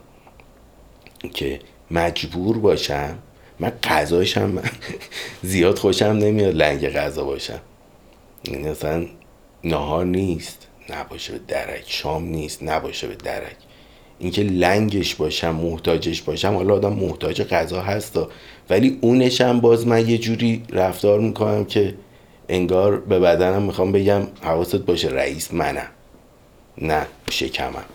که 1.34 1.60
مجبور 1.92 2.58
باشم 2.58 3.18
من 3.60 3.70
غذاشم 3.70 4.62
زیاد 5.44 5.80
خوشم 5.80 6.06
نمیاد 6.06 6.56
لنگ 6.56 6.89
غذا 6.89 7.24
باشم. 7.24 7.60
این 8.44 8.68
اصلا 8.68 9.08
نهار 9.63 10.06
نیست 10.06 10.68
نباشه 10.89 11.34
به 11.34 11.39
درک 11.48 11.84
شام 11.88 12.26
نیست 12.26 12.63
نباشه 12.63 13.08
به 13.08 13.16
درک. 13.16 13.56
اینکه 14.20 14.44
لنگش 14.44 15.16
باشم 15.16 15.56
محتاجش 15.56 16.22
باشم 16.22 16.54
حالا 16.56 16.74
آدم 16.74 16.94
محتاج 16.94 17.42
غذا 17.42 17.82
هستا 17.82 18.30
ولی 18.69 18.97
اونشم 19.02 19.60
باز 19.60 19.88
من 19.88 20.10
یه 20.10 20.17
جوری 20.17 20.63
رفتار 20.69 21.19
می‌کنم 21.19 21.65
که 21.65 21.95
انگار 22.49 22.99
به 22.99 23.19
بدنم 23.19 23.62
می‌خوام 23.62 23.91
بگم 23.91 24.21
حواست 24.41 24.76
باشه 24.76 25.08
رئیس 25.08 25.54
منم 25.54 25.89
نه 26.78 27.08
شکمم. 27.32 27.86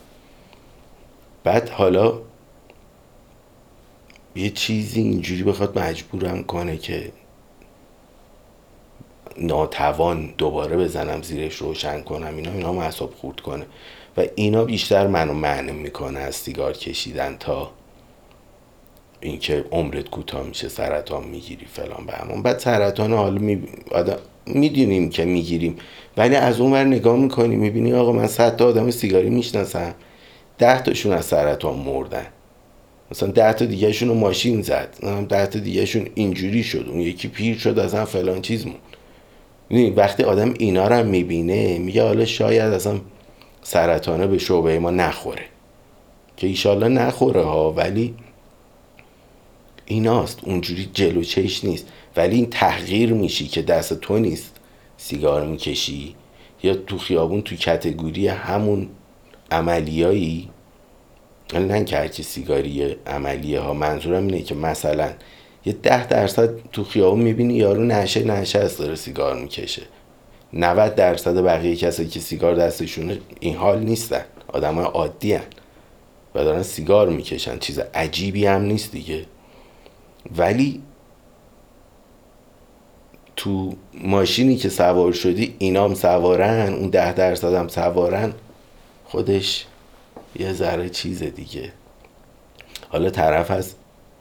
بعد 1.45 1.69
حالا 1.69 2.19
یه 4.37 4.51
چیزی 4.51 5.01
اینجوری 5.01 5.43
بخواد 5.43 5.79
مجبورم 5.79 6.45
کنه 6.45 6.77
که 6.77 7.13
ناتوان 9.39 10.35
دوباره 10.39 10.77
بزنم 10.77 11.23
زیرش 11.23 11.57
روشن 11.57 12.01
کنم 12.03 12.37
اینا 12.37 12.53
اینا 12.53 12.73
معصاب 12.73 13.15
خورد 13.15 13.41
کنه. 13.41 13.67
و 14.17 14.25
اینا 14.35 14.65
بیشتر 14.65 15.07
منو 15.07 15.33
معنی 15.33 15.73
می‌کنه 15.73 16.19
از 16.19 16.37
سیگار 16.37 16.73
کشیدن 16.73 17.37
تا 17.41 17.71
اینکه 19.21 19.65
عمرت 19.71 20.11
کوتاه 20.11 20.47
میشه 20.47 20.69
سرطان 20.69 21.25
می‌گیری 21.25 21.67
فلان 21.67 22.07
به 22.07 22.13
همون. 22.13 22.43
بعد 22.43 22.59
سرطان 22.59 23.13
حالا 23.13 23.39
می... 24.47 25.09
که 25.11 25.25
می‌گیریم. 25.25 25.77
ولی 26.17 26.35
از 26.35 26.61
اون 26.61 26.73
ور 26.73 26.85
نگاه 26.85 27.17
می‌کنی 27.17 27.57
می‌بینی 27.57 27.93
آقا 27.93 28.13
من 28.13 28.27
صد 28.27 28.57
تا 28.57 28.67
آدم 28.67 28.91
سیگاری 28.91 29.31
می‌شناسم. 29.31 29.95
ده 30.59 30.83
تاشون 30.83 31.13
از 31.13 31.25
سرطان 31.25 31.77
مردن. 31.77 32.27
مثلا 33.11 33.31
ده 33.31 33.53
تا 33.53 33.65
دیگهشون 33.65 34.09
رو 34.09 34.15
ماشین 34.15 34.63
زد. 34.63 34.97
ده 35.29 35.47
تا 35.47 35.59
دیگهشون 35.59 36.07
اینجوری 36.15 36.63
شد. 36.63 36.87
اون 36.89 37.01
یکی 37.01 37.29
پیر 37.29 37.59
شد 37.59 37.79
از 37.79 37.95
هم 37.95 38.05
فلان 38.05 38.43
چیز 38.43 38.67
مون. 38.67 39.95
وقتی 39.97 40.23
آدم 40.23 40.55
اینا 40.59 40.89
رو 40.89 41.07
می‌بینه 41.07 41.79
میگه 41.79 42.03
حالا 42.03 42.25
شاید 42.25 42.73
اصلا 42.73 43.01
سرطانه 43.63 44.27
به 44.27 44.39
شعبه 44.39 44.79
ما 44.79 44.91
نخوره. 44.91 45.43
که 46.37 46.47
ایشالله 46.47 46.89
نخوره 46.89 47.43
ها 47.43 47.73
ولی 47.73 48.15
ایناست 49.89 50.39
اونجوری 50.43 50.91
جلو 50.95 51.23
چش 51.23 51.65
نیست. 51.65 51.87
ولی 52.17 52.37
این 52.37 52.51
تحقیر 52.51 53.13
میشی 53.13 53.49
که 53.49 53.63
دست 53.63 53.95
تو 53.95 54.19
نیست. 54.19 54.57
سیگار 54.97 55.47
می‌کشی 55.47 56.15
یا 56.63 56.75
تو 56.75 56.99
خیابون 56.99 57.43
تو 57.43 57.57
کتگوری 57.57 58.29
همون 58.29 58.89
عملیایی؟ 59.51 60.51
نه 61.55 61.85
که 61.85 61.97
هرچی 61.97 62.23
سیگاری 62.23 62.97
عملیه 63.07 63.61
ها 63.61 63.75
منظورم 63.75 64.27
اینه 64.27 64.43
که 64.43 64.55
مثلا 64.55 65.11
یه 65.65 65.73
ده 65.73 66.07
درصد 66.07 66.51
تو 66.73 66.85
خیابون 66.85 67.21
می‌بینی 67.21 67.55
یارو 67.55 67.85
نشه 67.85 68.25
نشه 68.25 68.59
از 68.59 68.77
داره 68.77 68.95
سیگار 68.95 69.37
می‌کشه. 69.41 69.83
90 70.53 70.95
درصد 70.95 71.45
بقیه 71.45 71.77
کسایی 71.77 72.09
که 72.09 72.21
سیگار 72.21 72.55
دستشونه 72.55 73.19
این 73.41 73.57
حال 73.57 73.83
نیستن. 73.83 74.25
آدم 74.49 74.75
های 74.75 74.85
عادی 74.85 75.33
هن 75.33 75.43
و 76.35 76.45
دارن 76.45 76.63
سیگار 76.63 77.09
می‌کشن. 77.09 77.59
چیز 77.59 77.79
عجیبی 77.79 78.47
هم 78.47 78.63
نیست 78.63 78.93
دیگه. 78.93 79.25
ولی 80.37 80.83
تو 83.37 83.73
ماشینی 83.95 84.57
که 84.57 84.69
سوار 84.69 85.13
شدی 85.13 85.55
اینام 85.59 85.95
سوارن 85.95 86.75
اون 86.75 86.91
ده 86.91 87.13
درصد 87.13 87.55
هم 87.55 87.69
سوارن 87.69 88.33
خودش 89.05 89.67
یه 90.37 90.53
ذره 90.53 90.89
چیز 90.89 91.23
دیگه. 91.23 91.73
حالا 92.89 93.11
طرف 93.11 93.51
از 93.51 93.75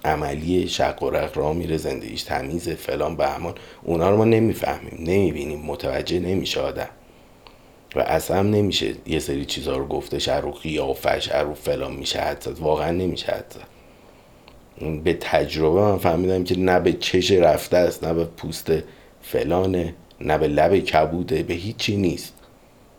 عملی 0.06 0.68
شق 0.68 1.04
و 1.04 1.10
رق 1.10 1.38
را 1.38 1.54
میره 1.54 1.78
زندگیش 1.78 2.24
تمیز 2.24 2.70
فلان 2.70 3.16
بهمان. 3.16 3.56
اونا 3.84 4.10
رو 4.10 4.18
ما 4.18 4.26
نمی‌فهمیم 4.26 4.98
نمی‌بینیم 5.00 5.60
متوجه 5.60 6.20
نمیشه 6.20 6.62
آدم. 6.62 6.90
و 7.96 8.00
اصلا 8.00 8.42
نمیشه 8.42 8.94
یه 9.06 9.20
سری 9.20 9.46
چیزها 9.46 9.78
رو 9.78 9.88
گفته 9.88 10.40
رو 10.40 10.52
قیافش 10.52 11.32
رو 11.32 11.54
فلان 11.54 11.94
میشه 11.94 12.20
حد 12.20 12.48
واقعا 12.60 12.92
نمیشه 12.92 13.32
حد 13.32 13.56
به 15.04 15.14
تجربه 15.14 15.82
من 15.82 15.98
فهمیدم 15.98 16.44
که 16.44 16.60
نه 16.60 16.80
به 16.80 16.94
چش 16.94 17.32
رفته 17.32 17.78
است 17.78 18.04
نه 18.04 18.14
به 18.14 18.26
پوست 18.26 18.72
فلانه 19.22 19.94
نه 20.22 20.38
به 20.38 20.48
لب 20.48 20.80
کبوده 20.80 21.44
به 21.44 21.54
هیچی 21.54 21.98
نیست. 21.98 22.34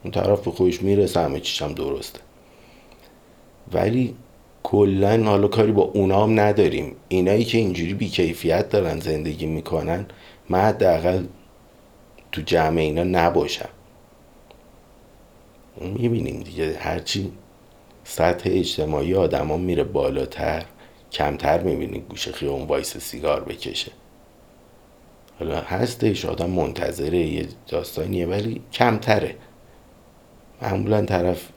اون 0.04 0.12
طرف 0.12 0.44
به 0.44 0.50
خودش 0.50 0.82
می‌رسه 0.82 1.20
همه 1.20 1.40
چیشم 1.40 1.72
درسته. 1.72 2.20
ولی 3.72 4.14
کلا 4.62 5.22
حالا 5.24 5.48
کاری 5.48 5.72
با 5.72 5.82
اونام 5.82 6.40
نداریم. 6.40 6.96
اینایی 7.08 7.44
که 7.44 7.58
اینجوری 7.58 7.94
بیکیفیت 7.94 8.68
دارن 8.68 9.00
زندگی 9.00 9.46
می‌کنن 9.46 10.06
من 10.48 10.60
حداقل 10.60 11.24
تو 12.32 12.42
جمع 12.42 12.80
اینا 12.80 13.04
نباشم. 13.04 13.68
می‌بینیم 15.80 16.40
دیگه 16.40 16.76
هرچی 16.78 17.32
سطح 18.04 18.50
اجتماعی 18.52 19.14
آدما 19.14 19.56
میره 19.56 19.84
بالاتر. 19.84 20.64
کمتر 21.12 21.62
می‌بینی 21.62 21.98
گوشه 22.00 22.32
خیابون 22.32 22.66
وایسه 22.66 22.96
سیگار 22.96 23.44
بکشه. 23.44 23.92
حالا 25.38 25.60
هستش 25.60 26.24
آدم 26.24 26.50
منتظره 26.50 27.18
یه 27.18 27.48
داستانیه 27.68 28.26
ولی 28.26 28.62
کمتره. 28.72 29.36
معمولا 30.62 31.04
طرف 31.04 31.48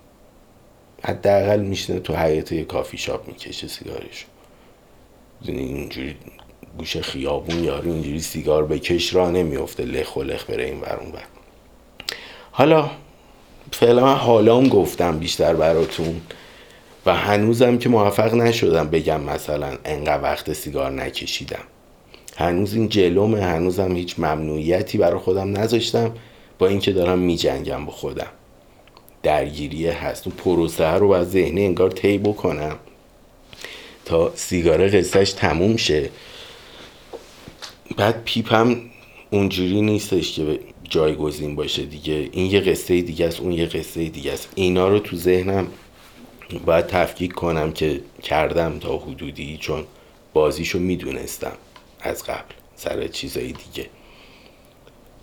حداقل 1.03 1.59
میشینه 1.59 1.99
تو 1.99 2.15
حیاط 2.15 2.51
یه 2.51 2.63
کافی 2.63 2.97
شاپ 2.97 3.27
می‌کشه 3.27 3.67
سیگارش 3.67 4.25
اینجوری 5.45 6.15
گوشه 6.77 7.01
خیابون 7.01 7.63
یارو 7.63 7.91
اینجوری 7.91 8.19
سیگار 8.19 8.65
بکش 8.65 9.13
را 9.13 9.31
نمیفته 9.31 9.85
لخ 9.85 10.15
و 10.15 10.23
لخ 10.23 10.49
بره 10.49 10.63
این 10.63 10.81
ورون 10.81 11.11
بر 11.11 11.23
حالا 12.51 12.89
فعلا 13.71 14.05
من 14.05 14.15
حالا 14.15 14.61
گفتم 14.61 15.19
بیشتر 15.19 15.53
براتون. 15.53 16.21
و 17.05 17.15
هنوزم 17.15 17.77
که 17.77 17.89
موفق 17.89 18.33
نشدم 18.33 18.89
بگم 18.89 19.21
مثلا 19.21 19.77
انقدر 19.85 20.23
وقت 20.23 20.53
سیگار 20.53 20.91
نکشیدم. 20.91 21.63
هنوز 22.37 22.73
این 22.73 22.89
جلومه 22.89 23.41
هنوزم 23.41 23.95
هیچ 23.95 24.19
ممنوعیتی 24.19 24.97
برای 24.97 25.19
خودم 25.19 25.57
نذاشتم 25.57 26.11
با 26.59 26.67
اینکه 26.67 26.91
دارم 26.91 27.19
میجنگم 27.19 27.85
با 27.85 27.91
خودم. 27.91 28.27
درگیریه 29.23 29.93
هست. 29.93 30.27
اون 30.27 30.35
پروسه 30.35 30.87
رو 30.87 31.07
باید 31.07 31.27
ذهنی 31.27 31.65
انگار 31.65 31.89
طی 31.89 32.17
بکنم 32.17 32.75
تا 34.05 34.31
سیگار 34.35 34.87
قصهش 34.87 35.31
تموم 35.31 35.77
شه. 35.77 36.09
بعد 37.97 38.23
پیپم 38.23 38.75
اونجوری 39.31 39.81
نیستش 39.81 40.33
که 40.33 40.59
جایگزین 40.83 41.55
باشه 41.55 41.85
دیگه. 41.85 42.29
این 42.31 42.51
یه 42.51 42.59
قصه 42.59 43.01
دیگه 43.01 43.25
است 43.27 43.39
اون 43.39 43.51
یه 43.51 43.65
قصه 43.65 44.05
دیگه 44.05 44.33
است. 44.33 44.49
اینا 44.55 44.87
رو 44.87 44.99
تو 44.99 45.15
ذهنم 45.15 45.67
باید 46.59 46.87
تفکیک 46.87 47.33
کنم 47.33 47.71
که 47.71 48.01
کردم 48.23 48.79
تا 48.79 48.97
حدودی 48.97 49.57
چون 49.57 49.83
بازیشو 50.33 50.79
می‌دونستم 50.79 51.53
از 52.01 52.23
قبل 52.23 52.53
سر 52.75 53.07
چیزای 53.07 53.51
دیگه. 53.51 53.89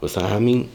واسه 0.03 0.20
همین 0.20 0.68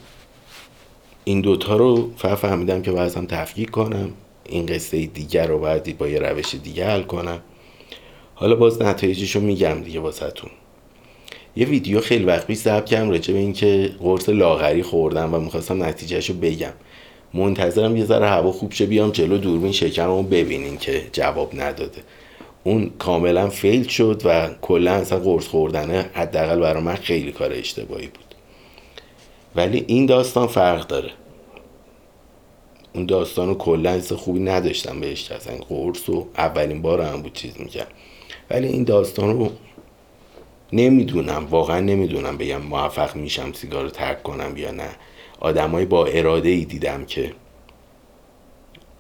این 1.24 1.42
دوتا 1.42 1.76
رو 1.76 2.12
فهمیدم 2.18 2.82
که 2.82 2.92
باید 2.92 3.14
هم 3.16 3.26
تفکیک 3.26 3.70
کنم. 3.70 4.12
این 4.46 4.66
قصه 4.66 5.06
دیگر 5.06 5.48
رو 5.48 5.60
باید 5.60 5.98
با 5.98 6.08
یه 6.08 6.20
روش 6.20 6.56
دیگه 6.56 6.88
حل 6.88 7.02
کنم. 7.02 7.42
حالا 8.36 8.56
باز 8.56 8.82
نتایجش 8.82 9.36
رو 9.36 9.42
میگم 9.42 9.82
دیگه 9.82 10.00
واسهتون. 10.00 10.50
یه 11.56 11.66
ویدیو 11.66 12.02
خیلی 12.02 12.24
وقت 12.24 12.48
پیش 12.48 12.58
ضبط 12.58 12.86
کردم 12.86 13.10
راجع 13.10 13.34
به 13.34 13.40
اینکه 13.40 13.96
قرص 14.00 14.30
لاغری 14.30 14.84
خوردم 14.84 15.34
و 15.34 15.40
می‌خواستم 15.40 15.84
نتیجهش 15.84 16.30
رو 16.30 16.36
بگم. 16.36 16.74
منتظرم 17.34 17.98
یه 17.98 18.06
ذره 18.06 18.28
هوا 18.28 18.52
خوب 18.52 18.72
شه 18.72 18.86
بیام 18.86 19.12
جلو 19.12 19.38
دوربین 19.38 19.72
شکم 19.72 20.06
رو 20.06 20.24
ببینین 20.24 20.78
که 20.78 21.04
جواب 21.12 21.62
نداده. 21.62 22.02
اون 22.64 22.92
کاملا 23.00 23.50
فیل 23.50 23.88
شد 23.88 24.22
و 24.26 24.50
کلا 24.62 24.92
اصلا 24.92 25.20
قرص 25.20 25.48
خوردنه 25.48 26.10
حداقل 26.14 26.60
برای 26.60 26.84
من 26.84 26.96
خیلی 26.96 27.32
کار 27.32 27.54
اشتباهی 27.54 28.08
بود. 28.08 28.36
ولی 29.56 29.84
این 29.88 30.06
داستان 30.06 30.48
فرق 30.48 30.88
داره. 30.88 31.12
اون 32.96 33.06
داستان 33.06 33.48
رو 33.48 33.56
کلا 33.56 34.02
خوبی 34.02 34.40
نداشتم 34.40 35.00
بهش 35.00 35.32
اصلا 35.32 35.56
قرص 35.56 36.10
و 36.10 36.28
اولین 36.38 36.82
بار 36.82 37.02
هم 37.02 37.22
بود 37.22 37.34
چیز 37.34 37.54
می‌کرد. 37.60 37.92
ولی 38.50 38.68
این 38.68 38.84
داستان 38.84 39.38
رو 39.38 39.50
نمی‌دونم 40.74 41.48
واقعا 41.50 41.80
نمی‌دونم 41.80 42.38
بگم 42.38 42.62
موفق 42.62 43.16
میشم 43.16 43.54
سیگار 43.54 43.84
رو 43.84 43.90
ترک 43.90 44.24
کنم 44.24 44.58
یا 44.58 44.72
نه. 44.72 44.90
آدمای 45.44 45.86
با 45.86 46.06
اراده 46.06 46.50
ای 46.50 46.66
دیدم 46.66 47.06
که 47.06 47.32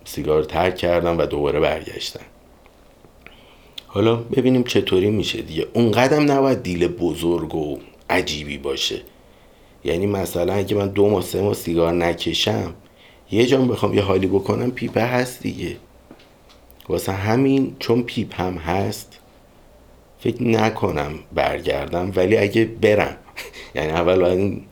سیگار 0.06 0.44
ترک 0.44 0.76
کردم 0.76 1.18
و 1.18 1.26
دوباره 1.26 1.60
برگشتن. 1.60 2.26
حالا 3.88 4.16
ببینیم 4.16 4.64
چطوری 4.64 5.10
میشه 5.10 5.42
دیگه. 5.42 5.68
اون 5.74 5.92
قدم 5.92 6.32
نباید 6.32 6.64
دیل 6.64 6.88
بزرگ 6.88 7.56
و 7.56 7.78
عجیبی 8.10 8.58
باشه. 8.58 9.02
یعنی 9.84 10.06
مثلا 10.06 10.54
اگه 10.54 10.76
من 10.76 10.88
دو 10.88 11.10
ماه 11.10 11.22
سه 11.22 11.42
ماه 11.42 11.54
سیگار 11.54 11.94
نکشم 11.94 12.74
یه 13.32 13.46
جام 13.46 13.68
بخوام 13.68 13.94
یه 13.94 14.02
حالی 14.02 14.28
بکنم 14.28 14.72
پیپه 14.72 15.02
هست 15.02 15.42
دیگه. 15.42 15.78
واسه 16.90 17.12
همین 17.12 17.76
چون 17.80 18.04
پیپ 18.04 18.42
هم 18.42 18.58
هست 18.58 19.20
فکر 20.20 20.44
نکنم 20.44 21.20
برگردم. 21.34 22.12
ولی 22.16 22.38
اگه 22.38 22.66
برم 22.66 23.18
یعنی 23.76 23.92
اول 23.92 24.24
این 24.24 24.64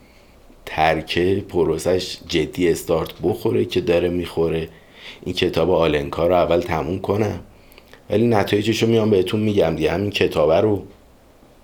ترکه 0.75 1.45
پروسش 1.49 2.17
جدی 2.27 2.69
استارت 2.69 3.13
بخوره 3.23 3.65
که 3.65 3.81
داره 3.81 4.09
می‌خوره. 4.09 4.69
این 5.23 5.35
کتاب 5.35 5.71
آلنکا 5.71 6.27
رو 6.27 6.33
اول 6.33 6.59
تموم 6.59 6.99
کنم. 6.99 7.39
ولی 8.09 8.27
نتایجش 8.27 8.83
رو 8.83 8.89
میام 8.89 9.09
بهتون 9.09 9.39
میگم 9.39 9.75
دیگه. 9.75 9.91
همین 9.91 10.09
کتابه 10.09 10.61
رو 10.61 10.83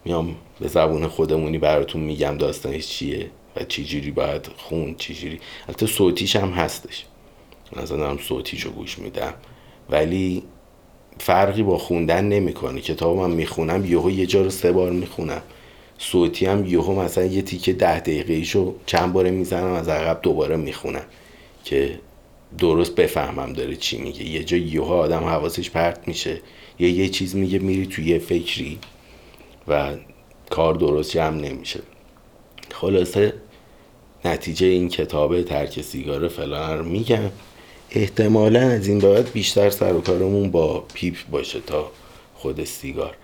میام 0.05 0.35
به 0.59 0.67
زبون 0.67 1.07
خودمونی 1.07 1.57
براتون 1.57 2.01
میگم 2.01 2.37
داستانش 2.37 2.87
چیه 2.87 3.29
و 3.55 3.63
چی 3.63 3.85
جوری 3.85 4.11
باید 4.11 4.49
خون 4.57 4.95
چی 4.95 5.13
جوری. 5.13 5.39
البته 5.67 5.85
صوتیش 5.85 6.35
هم 6.35 6.49
هستش. 6.49 7.05
مثلا 7.75 7.97
دارم 7.97 8.17
صوتیش 8.17 8.61
رو 8.61 8.71
گوش 8.71 8.99
میدم. 8.99 9.33
ولی 9.89 10.43
فرقی 11.19 11.63
با 11.63 11.77
خوندن 11.77 12.25
نمی‌کنه. 12.25 12.81
کتاب 12.81 13.17
من 13.17 13.31
می‌خونم 13.31 13.85
یهو 13.85 14.11
یه 14.11 14.25
جا 14.25 14.41
رو 14.41 14.49
سه 14.49 14.71
بار 14.71 14.91
می‌خونم. 14.91 15.41
صوتی 15.97 16.45
هم 16.45 16.65
یهو 16.65 17.01
مثلا 17.01 17.25
یه 17.25 17.41
تیکه 17.41 17.73
ده 17.73 17.99
دقیقه 17.99 18.33
ایشو 18.33 18.75
چند 18.85 19.13
باره 19.13 19.31
می‌زنم 19.31 19.73
از 19.73 19.87
عقب 19.87 20.19
دوباره 20.21 20.55
می‌خونم 20.55 21.05
که 21.63 21.99
درست 22.57 22.95
بفهمم 22.95 23.53
داره 23.53 23.75
چی 23.75 23.97
میگه. 23.97 24.23
یه 24.23 24.43
جا 24.43 24.57
یهو 24.57 24.93
آدم 24.93 25.23
حواسش 25.23 25.69
پرت 25.69 26.07
میشه. 26.07 26.41
یه 26.79 26.89
یه 26.89 27.09
چیز 27.09 27.35
میگه 27.35 27.59
میری 27.59 27.85
توی 27.85 28.05
یه 28.05 28.19
فکری 28.19 28.79
و 29.67 29.95
کار 30.49 30.73
درست 30.73 31.11
جمع 31.11 31.41
نمیشه. 31.41 31.79
خلاصه 32.71 33.33
نتیجه 34.25 34.67
این 34.67 34.89
کتاب 34.89 35.41
ترک 35.41 35.81
سیگار 35.81 36.27
فلان 36.27 36.77
رو 36.77 36.85
میگم. 36.85 37.29
احتمالا 37.91 38.59
از 38.59 38.87
این 38.87 38.99
باید 38.99 39.31
بیشتر 39.31 39.69
سر 39.69 39.93
و 39.93 40.01
کارمون 40.01 40.51
با 40.51 40.85
پیپ 40.93 41.15
باشه 41.31 41.59
تا 41.59 41.91
خود 42.35 42.63
سیگار. 42.63 43.15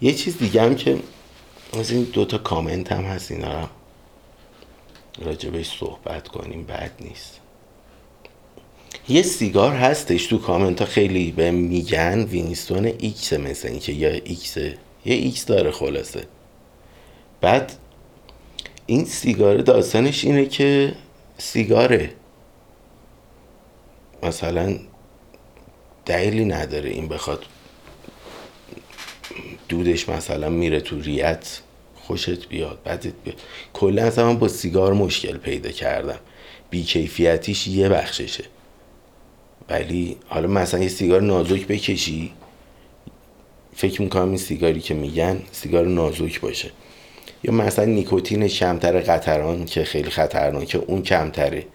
یه 0.00 0.12
چیز 0.12 0.38
دیگه 0.38 0.62
هم 0.62 0.74
که 0.74 0.96
از 1.72 1.90
این 1.90 2.02
دوتا 2.02 2.38
کامنت 2.38 2.92
هم 2.92 3.04
هست 3.04 3.30
اینا 3.30 3.60
رو 3.60 3.68
راجبش 5.18 5.78
صحبت 5.78 6.28
کنیم 6.28 6.64
بد 6.64 6.92
نیست. 7.00 7.40
یه 9.08 9.22
سیگار 9.22 9.72
هستش 9.72 10.26
تو 10.26 10.38
کامنت 10.38 10.80
ها 10.80 10.86
خیلی 10.86 11.32
بهم 11.32 11.50
میگن. 11.50 12.24
وینستون 12.24 12.92
X 12.98 13.32
مثل 13.32 13.68
اینکه 13.68 13.92
یا 13.92 14.10
X 14.10 14.56
یه 14.56 14.74
X 15.04 15.46
داره 15.46 15.70
خلاصه. 15.70 16.24
بعد 17.40 17.72
این 18.86 19.04
سیگار 19.04 19.56
داستانش 19.56 20.24
اینه 20.24 20.46
که 20.46 20.94
سیگاره. 21.38 22.12
مثلا 24.22 24.78
دلیلی 26.06 26.44
نداره 26.44 26.90
این 26.90 27.08
بخواد 27.08 27.44
دودش 29.68 30.08
مثلا 30.08 30.48
میره 30.48 30.80
تو 30.80 31.00
ریت 31.00 31.60
خوشت 31.94 32.48
بیاد 32.48 32.78
بدت 32.86 33.12
بیاد. 33.24 33.40
کلا 33.72 34.12
من 34.16 34.38
با 34.38 34.48
سیگار 34.48 34.92
مشکل 34.92 35.36
پیدا 35.36 35.70
کردم. 35.70 36.18
بیکیفیتیش 36.70 37.66
یه 37.66 37.88
بخششه. 37.88 38.44
ولی 39.68 40.16
حالا 40.26 40.48
مثلا 40.48 40.82
یه 40.82 40.88
سیگار 40.88 41.22
نازک 41.22 41.66
بکشی 41.66 42.32
فکر 43.74 44.02
می‌کنم 44.02 44.28
این 44.28 44.38
سیگاری 44.38 44.80
که 44.80 44.94
میگن 44.94 45.42
سیگار 45.52 45.86
نازک 45.86 46.40
باشه. 46.40 46.70
یا 47.44 47.52
مثلا 47.52 47.84
نیکوتین 47.84 48.48
کمتر 48.48 49.00
قطران 49.00 49.64
که 49.64 49.84
خیلی 49.84 50.10
خطرناکه 50.10 50.78
اون 50.78 51.02
کمتره. 51.02 51.66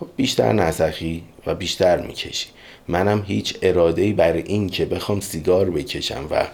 خب 0.00 0.06
بیشتر 0.16 0.52
نسخی 0.52 1.22
و 1.46 1.54
بیشتر 1.54 2.00
می‌کشی. 2.00 2.48
منم 2.88 3.24
هیچ 3.26 3.56
اراده 3.62 4.02
ای 4.02 4.12
برای 4.12 4.42
این 4.42 4.68
که 4.68 4.84
بخوام 4.84 5.20
سیگار 5.20 5.70
بکشم 5.70 6.26
و 6.30 6.46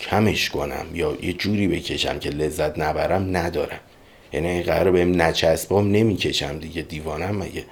کمش 0.00 0.50
کنم 0.50 0.86
یا 0.94 1.16
یه 1.22 1.32
جوری 1.32 1.68
بکشم 1.68 2.18
که 2.18 2.30
لذت 2.30 2.78
نبرم 2.78 3.36
ندارم. 3.36 3.80
یعنی 4.32 4.62
قرار 4.62 4.90
بهم 4.90 5.22
نچسبام 5.22 5.92
نمی‌کشم 5.92 6.58
دیگه 6.58 6.82
دیوانم. 6.82 7.36
مگه؟ 7.36 7.64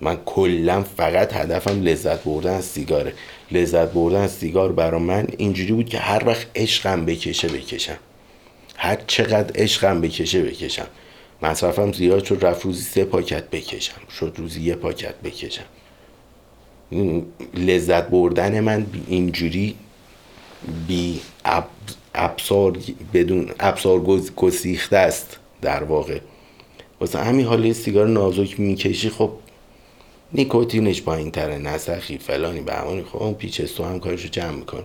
من 0.00 0.16
کلا 0.26 0.82
فقط 0.82 1.32
هدفم 1.32 1.82
لذت 1.82 2.24
بردن 2.24 2.54
از 2.54 2.64
سیگاره. 2.64 3.12
لذت 3.50 3.92
بردن 3.92 4.20
از 4.20 4.32
سیگار 4.32 4.72
برا 4.72 4.98
من 4.98 5.26
اینجوری 5.38 5.72
بود 5.72 5.88
که 5.88 5.98
هر 5.98 6.22
وقت 6.26 6.46
عشقم 6.56 7.04
بکشه 7.04 7.48
بکشم. 7.48 7.96
هر 8.76 8.98
چقدر 9.06 9.62
عشقم 9.62 10.00
بکشه 10.00 10.42
بکشم. 10.42 10.86
مصرفم 11.42 11.92
زیاد 11.92 12.24
شد 12.24 12.38
رفت 12.44 12.64
روزی 12.64 12.82
سه 12.82 13.04
پاکت 13.04 13.50
بکشم. 13.50 14.00
شد 14.20 14.34
روزی 14.36 14.60
یه 14.60 14.74
پاکت 14.74 15.14
بکشم. 15.14 15.64
لذت 17.54 18.08
بردن 18.08 18.60
من 18.60 18.86
اینجوری 19.08 19.74
بی 20.88 21.20
ابسار 22.14 22.78
بدون 23.14 23.50
ابسار 23.60 24.00
گسیخته 24.36 24.96
است 24.96 25.38
در 25.62 25.84
واقع. 25.84 26.20
واسه 27.00 27.18
همین 27.18 27.46
حالی 27.46 27.74
سیگار 27.74 28.08
نازک 28.08 28.60
می‌کشی 28.60 29.10
خب 29.10 29.30
نیکوتینش 30.32 31.02
پایین 31.02 31.30
تره 31.30 31.58
نسخی 31.58 32.18
فلانی 32.18 32.60
به 32.60 32.74
همانی 32.74 33.02
خب 33.02 33.22
اون 33.22 33.34
پیچستو 33.34 33.84
هم 33.84 34.00
کارشو 34.00 34.28
جمع 34.28 34.50
می‌کنه. 34.50 34.84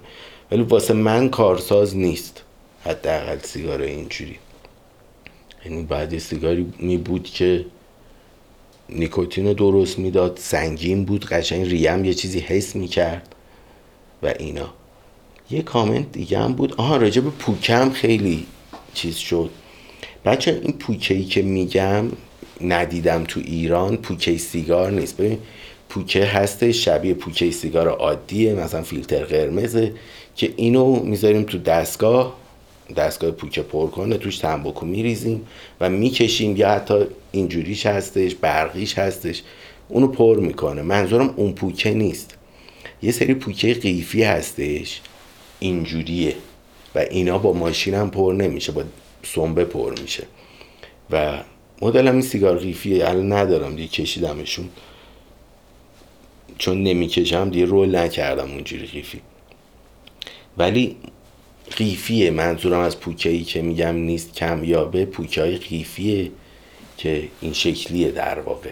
ولی 0.51 0.61
واسه 0.61 0.93
من 0.93 1.29
کارساز 1.29 1.97
نیست. 1.97 2.43
حداقل 2.85 3.37
سیگار 3.39 3.81
اینجوری. 3.81 4.37
یعنی 5.65 5.83
بعد 5.83 6.17
سیگاری 6.17 6.73
می 6.79 6.97
بود 6.97 7.23
که 7.23 7.65
نیکوتین 8.89 9.53
درست 9.53 9.99
می‌داد 9.99 10.37
سنگین 10.41 11.05
بود 11.05 11.25
قشنگ 11.25 11.69
ریم 11.69 12.05
یه 12.05 12.13
چیزی 12.13 12.39
حس 12.39 12.75
می‌کرد 12.75 13.35
و 14.23 14.33
اینا. 14.39 14.73
یه 15.53 15.61
کامنت 15.61 16.11
دیگه 16.11 16.39
هم 16.39 16.53
بود. 16.53 16.73
آها 16.77 16.97
راجع 16.97 17.21
به 17.21 17.29
پوکم 17.29 17.89
خیلی 17.89 18.45
چیز 18.93 19.15
شد. 19.15 19.49
بچه 20.25 20.61
این 20.63 20.73
پوکه 20.73 21.13
ای 21.13 21.23
که 21.23 21.41
میگم 21.41 22.05
ندیدم 22.61 23.23
تو 23.23 23.39
ایران 23.39 23.97
پوکه 23.97 24.37
سیگار 24.37 24.91
نیست. 24.91 25.17
ببین 25.17 25.37
پوکه 25.89 26.25
هسته 26.25 26.71
شبیه 26.71 27.13
پوکه 27.13 27.51
سیگار 27.51 27.87
عادیه 27.87 28.53
مثلا 28.53 28.81
فیلتر 28.81 29.23
قرمزه 29.23 29.93
که 30.35 30.53
اینو 30.55 31.03
می‌ذاریم 31.03 31.43
تو 31.43 31.57
دستگاه. 31.57 32.35
دستگاه 32.97 33.31
پوکه 33.31 33.61
پر 33.61 33.87
کنه 33.87 34.17
توش 34.17 34.37
تنباکو 34.37 34.85
میریزیم 34.85 35.41
و 35.81 35.89
می‌کشیم. 35.89 36.57
یا 36.57 36.71
حتی 36.71 36.95
اینجوریش 37.31 37.85
هستش 37.85 38.35
برقیش 38.35 38.97
هستش. 38.97 39.41
اونو 39.89 40.07
پر 40.07 40.39
می‌کنه. 40.39 40.81
منظورم 40.81 41.33
اون 41.35 41.53
پوکه 41.53 41.91
نیست. 41.91 42.37
یه 43.03 43.11
سری 43.11 43.33
پوکه 43.33 43.73
قیفی 43.73 44.23
هستش. 44.23 45.01
اینجوریه. 45.63 46.35
و 46.95 46.99
اینا 46.99 47.37
با 47.37 47.53
ماشین 47.53 47.93
هم 47.93 48.09
پر 48.09 48.33
نمیشه 48.37 48.71
با 48.71 48.83
سنبه 49.23 49.65
پر 49.65 50.01
میشه. 50.01 50.23
و 51.11 51.43
مدلم 51.81 52.11
این 52.11 52.21
سیگار 52.21 52.57
قیفیه 52.57 53.09
الان 53.09 53.33
ندارم 53.33 53.75
دیگه 53.75 53.87
کشیدمشون. 53.87 54.69
چون 56.57 56.83
نمی‌کشم 56.83 57.49
دیگه 57.49 57.65
رول 57.65 57.95
نکردم 57.95 58.51
اونجوری 58.51 58.85
قیفی. 58.85 59.21
ولی 60.57 60.95
قیفیه 61.77 62.31
منظورم 62.31 62.79
از 62.79 62.99
پوکه 62.99 63.29
ای 63.29 63.43
که 63.43 63.61
میگم 63.61 63.95
نیست 63.95 64.33
کمیابه 64.33 65.05
پوکه 65.05 65.41
های 65.41 65.57
قیفیه 65.57 66.31
که 66.97 67.27
این 67.41 67.53
شکلیه 67.53 68.11
در 68.11 68.39
واقع. 68.39 68.69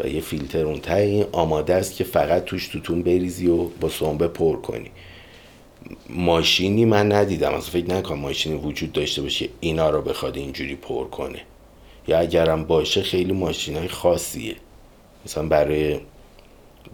و 0.00 0.08
یه 0.08 0.20
فیلتر 0.20 0.64
اون 0.66 0.80
این 0.88 1.24
آماده 1.32 1.74
است 1.74 1.96
که 1.96 2.04
فقط 2.04 2.44
توش 2.44 2.68
توتون 2.68 3.02
بریزی 3.02 3.46
و 3.46 3.56
با 3.56 3.88
سنبه 3.88 4.28
پر 4.28 4.56
کنی. 4.56 4.90
ماشینی 6.08 6.84
من 6.84 7.12
ندیدم. 7.12 7.54
اصلا 7.54 7.70
فکر 7.70 7.94
نکنم 7.94 8.18
ماشینی 8.18 8.56
وجود 8.56 8.92
داشته 8.92 9.22
باشه 9.22 9.48
اینا 9.60 9.90
رو 9.90 10.02
بخواد 10.02 10.36
اینجوری 10.36 10.76
پر 10.76 11.08
کنه. 11.08 11.42
یا 12.08 12.18
اگرم 12.18 12.64
باشه 12.64 13.02
خیلی 13.02 13.32
ماشین 13.32 13.76
های 13.76 13.88
خاصیه. 13.88 14.56
مثلا 15.26 15.48
برای 15.48 16.00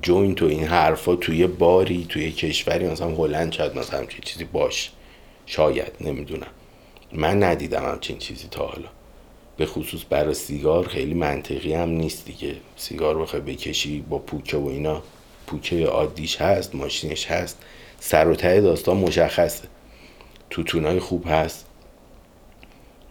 joint 0.03 0.43
و 0.43 0.47
این 0.47 0.65
حرفا 0.65 1.17
توی 1.17 1.47
باری 1.47 2.07
توی 2.09 2.33
کشوری 2.33 2.89
مثلا 2.89 3.15
هلند 3.15 3.53
شاید 3.53 3.79
مثلا 3.79 3.99
همچین 3.99 4.21
چیزی 4.25 4.45
باشه 4.45 4.91
شاید 5.47 5.93
نمی‌دونم. 6.01 6.47
من 7.13 7.43
ندیدم 7.43 7.85
همچین 7.85 8.19
چیزی 8.19 8.49
تا 8.51 8.67
حالا. 8.67 8.89
به 9.57 9.67
خصوص 9.67 10.01
برای 10.11 10.35
سیگار 10.35 10.89
خیلی 10.89 11.15
منطقی 11.15 11.75
هم 11.75 11.89
نیست 11.89 12.25
دیگه. 12.25 12.55
سیگار 12.77 13.19
بخوای 13.19 13.43
بکشی 13.43 14.01
با 14.01 14.19
پوکه 14.19 14.57
و 14.57 14.69
اینا 14.69 15.03
پوکه 15.47 15.87
عادیش 15.87 16.37
هست 16.37 16.75
ماشینش 16.75 17.27
هست. 17.27 17.59
سر 18.05 18.29
و 18.29 18.35
ته 18.35 18.61
داستان 18.61 18.97
مشخصه. 18.97 19.65
توتونای 20.51 20.99
خوب 20.99 21.25
هست. 21.29 21.67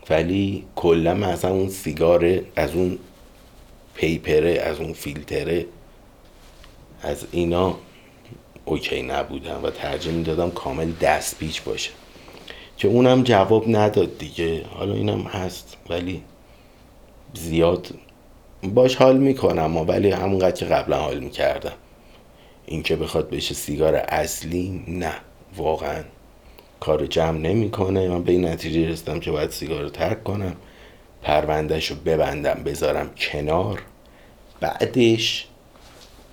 ولی 0.10 0.66
کلا 0.76 1.14
مثلا 1.14 1.52
اون 1.52 1.70
سیگاره 1.70 2.44
از 2.56 2.76
اون 2.76 3.00
پیپره 3.96 4.52
از 4.52 4.80
اون 4.80 4.94
فیلتره 4.94 5.66
از 7.02 7.26
اینا 7.32 7.78
اوکی 8.66 9.02
نبودم 9.02 9.60
و 9.64 9.70
ترجیح 9.70 10.14
می‌دادم 10.14 10.52
کامل 10.52 10.92
دست 10.92 11.38
پیچ 11.38 11.64
باشه. 11.64 11.92
که 12.78 12.88
اونم 12.88 13.24
جواب 13.24 13.76
نداد 13.76 14.18
دیگه. 14.18 14.66
حالا 14.66 14.94
اینم 14.94 15.22
هست. 15.22 15.78
ولی 15.90 16.24
زیاد 17.34 17.88
باش 18.64 18.96
حال 18.96 19.18
می‌کنم 19.18 19.78
ولی 19.78 20.12
همونقدر 20.12 20.52
که 20.52 20.66
قبلا 20.66 20.98
حال 20.98 21.20
می‌کردم. 21.20 21.74
اینکه 22.72 22.96
بخواد 22.96 23.30
بشه 23.30 23.54
سیگار 23.54 23.96
اصلی 23.96 24.84
نه. 24.88 25.14
واقعا. 25.58 26.04
کار 26.80 27.06
جمع 27.06 27.38
نمی‌کنه. 27.38 28.08
من 28.10 28.24
به 28.24 28.32
این 28.32 28.46
نتیجه 28.46 28.90
رسیدم 28.90 29.20
که 29.20 29.32
باید 29.32 29.50
سیگار 29.52 29.82
رو 29.82 29.90
ترک 29.90 30.24
کنم. 30.24 30.56
پروندهش 31.22 31.88
رو 31.88 31.96
ببندم 31.96 32.62
بذارم 32.66 33.10
کنار. 33.16 33.84
بعدش 34.60 35.48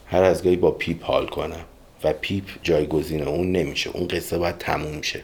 هر 0.07 0.23
از 0.23 0.45
گاهی 0.45 0.57
با 0.57 0.71
پیپ 0.71 1.05
حال 1.05 1.27
کنم. 1.27 1.65
و 2.05 2.13
پیپ 2.13 2.45
جایگزین 2.63 3.23
اون 3.23 3.53
نمیشه. 3.53 3.91
اون 3.91 4.09
قصه 4.09 4.39
باید 4.39 4.59
تموم 4.59 5.03
شه. 5.03 5.23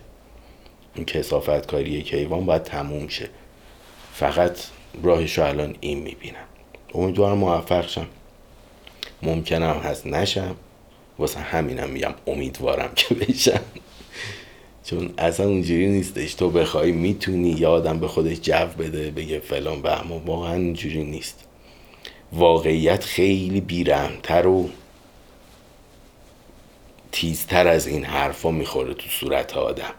این 0.95 1.05
کسافت 1.05 1.67
کاری 1.67 2.03
کیوان 2.03 2.47
باید 2.47 2.63
تموم 2.63 3.09
شه. 3.09 3.29
فقط 4.13 4.59
راهش 5.03 5.39
رو 5.39 5.45
الان 5.45 5.77
این 5.81 5.99
می‌بینم. 5.99 6.45
امیدوارم 6.95 7.39
موفق 7.39 7.89
شم. 7.89 8.07
ممکنم 9.23 9.81
هست 9.85 10.07
نشم. 10.07 10.57
واسه 11.19 11.41
همینم 11.41 11.91
میگم 11.91 12.15
امیدوارم 12.27 12.91
که 12.97 13.15
بشم. 13.15 13.61
چون 14.85 15.11
اصلا 15.19 15.47
اونجوری 15.47 15.89
نیستش. 15.89 16.35
تو 16.35 16.51
بخوای 16.51 16.93
می‌تونی 16.93 17.51
یا 17.51 17.71
آدم 17.71 17.99
به 17.99 18.09
خودش 18.09 18.41
جو 18.41 18.67
بده 18.79 19.11
بگه 19.11 19.39
فلان 19.39 19.83
و 19.83 19.87
اما 19.87 20.19
واقعا 20.19 20.55
اونجوری 20.55 21.05
نیست. 21.05 21.45
واقعیت 22.33 23.05
خیلی 23.05 23.61
بیرمتر 23.61 24.47
و 24.47 24.69
تیزتر 27.13 27.69
از 27.69 27.87
این 27.87 28.05
حرفا 28.05 28.51
می‌خوره 28.51 28.95
تو 28.95 29.09
صورت 29.09 29.57
آدم. 29.57 29.95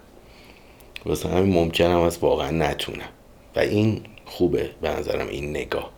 واسه 1.06 1.30
همین 1.30 1.54
ممکنم 1.54 2.00
از 2.00 2.18
واقعا 2.18 2.52
نتونم. 2.52 3.10
و 3.56 3.60
این 3.60 4.02
خوبه 4.26 4.70
به 4.82 4.90
نظرم 4.90 5.28
این 5.28 5.50
نگاه. 5.50 5.92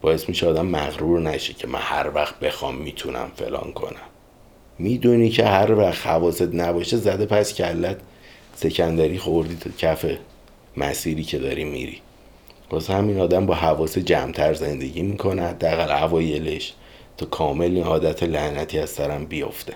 باعث 0.00 0.28
میشه 0.28 0.46
آدم 0.46 0.66
مغرور 0.66 1.20
نشه 1.20 1.54
که 1.54 1.66
من 1.66 1.78
هر 1.82 2.10
وقت 2.14 2.40
بخوام 2.40 2.74
می‌تونم 2.74 3.30
فلان 3.36 3.72
کنم. 3.72 4.11
می‌دونی 4.78 5.30
که 5.30 5.44
هر 5.44 5.72
وقت 5.72 6.06
حواست 6.06 6.54
نباشه 6.54 6.96
زده 6.96 7.26
پس 7.26 7.54
کلت 7.54 7.96
سکندری 8.54 9.18
خوردی 9.18 9.56
تو 9.56 9.70
کف 9.78 10.06
مسیری 10.76 11.22
که 11.22 11.38
داری 11.38 11.64
میری. 11.64 12.00
واسه 12.70 12.94
همین 12.94 13.20
آدم 13.20 13.46
با 13.46 13.54
حواس 13.54 13.98
جمعتر 13.98 14.54
زندگی 14.54 15.02
می‌کنه 15.02 15.42
حداقل 15.42 16.02
اوایلش 16.04 16.74
تا 17.16 17.26
کامل 17.26 17.74
این 17.74 17.84
عادت 17.84 18.22
لعنتی 18.22 18.78
از 18.78 18.90
سرم 18.90 19.24
بیفته. 19.24 19.74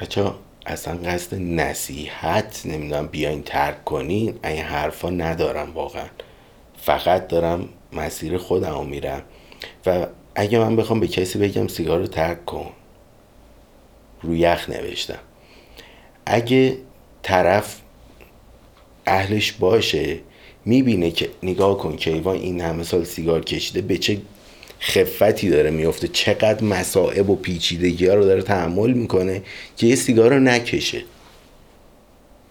بچه 0.00 0.30
اصلا 0.66 0.96
قصد 0.96 1.36
نصیحت 1.40 2.62
نمی‌دونم 2.64 3.06
بیاین 3.06 3.42
ترک 3.42 3.84
کنین 3.84 4.34
این 4.44 4.62
حرفا 4.62 5.10
ندارم 5.10 5.72
واقعا. 5.74 6.06
فقط 6.76 7.28
دارم 7.28 7.68
مسیر 7.92 8.38
خودم 8.38 8.86
میرم. 8.86 9.22
و 9.86 10.06
اگه 10.34 10.58
من 10.58 10.76
بخوام 10.76 11.00
به 11.00 11.06
کسی 11.06 11.38
بگم 11.38 11.68
سیگار 11.68 11.98
رو 11.98 12.06
ترک 12.06 12.44
کن. 12.44 12.70
رو 14.24 14.34
یخ 14.34 14.70
نوشتم. 14.70 15.18
اگه 16.26 16.76
طرف 17.22 17.76
اهلش 19.06 19.52
باشه 19.52 20.18
می‌بینه 20.64 21.10
که 21.10 21.30
نگاه 21.42 21.78
کن 21.78 21.96
کیوان 21.96 22.36
این 22.36 22.60
همه 22.60 22.82
سال 22.82 23.04
سیگار 23.04 23.44
کشیده 23.44 23.82
به 23.82 23.98
چه 23.98 24.18
خفتی 24.80 25.50
داره 25.50 25.70
میفته 25.70 26.08
چقدر 26.08 26.64
مسائب 26.64 27.30
و 27.30 27.36
پیچیدگی 27.36 28.06
ها 28.06 28.14
رو 28.14 28.24
داره 28.24 28.42
تحمل 28.42 28.92
می‌کنه 28.92 29.42
که 29.76 29.86
یه 29.86 29.96
سیگار 29.96 30.34
رو 30.34 30.40
نکشه. 30.40 31.02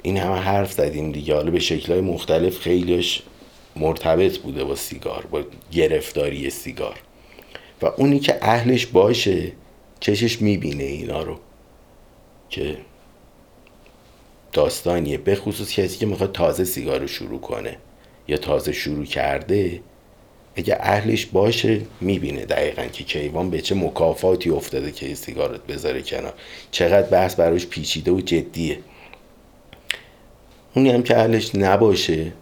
این 0.02 0.18
همه 0.18 0.36
حرف 0.36 0.74
زدیم 0.74 1.12
دیگه. 1.12 1.36
حالا 1.36 1.52
به 1.52 1.60
شکلهای 1.60 2.02
مختلف 2.02 2.60
خیلیش 2.60 3.22
مرتبط 3.76 4.38
بوده 4.38 4.64
با 4.64 4.76
سیگار 4.76 5.26
با 5.32 5.44
گرفتاری 5.72 6.50
سیگار. 6.50 7.00
و 7.82 7.86
اونی 7.86 8.20
که 8.20 8.38
اهلش 8.42 8.86
باشه 8.86 9.52
چشش 10.00 10.42
می‌بینه 10.42 10.84
اینا 10.84 11.24
رو. 11.24 11.40
که 12.50 12.78
داستانیه. 14.52 15.18
به 15.18 15.36
خصوص 15.36 15.74
کسی 15.74 15.98
که 15.98 16.06
می‌خواد 16.06 16.32
تازه 16.32 16.64
سیگار 16.64 17.00
رو 17.00 17.08
شروع 17.08 17.42
کنه 17.42 17.78
یا 18.28 18.38
تازه 18.38 18.72
شروع 18.72 19.06
کرده 19.06 19.82
اگه 20.56 20.78
اهلش 20.80 21.26
باشه 21.26 21.82
می‌بینه 22.02 22.46
دقیقا 22.46 22.84
که 22.84 23.04
کیوان 23.04 23.50
به 23.50 23.62
چه 23.62 23.76
مکافاتی 23.76 24.50
افتاده 24.50 24.92
که 24.92 25.16
سیگارت 25.16 25.62
بذاره 25.68 26.02
کنار. 26.02 26.34
چقدر 26.72 27.08
بحث 27.08 27.36
براش 27.36 27.68
پیچیده 27.68 28.12
و 28.12 28.22
جدیه. 28.22 28.80
اونی 30.76 30.90
هم 30.90 31.04
که 31.04 31.18
اهلش 31.18 31.56
نباشه 31.56 32.34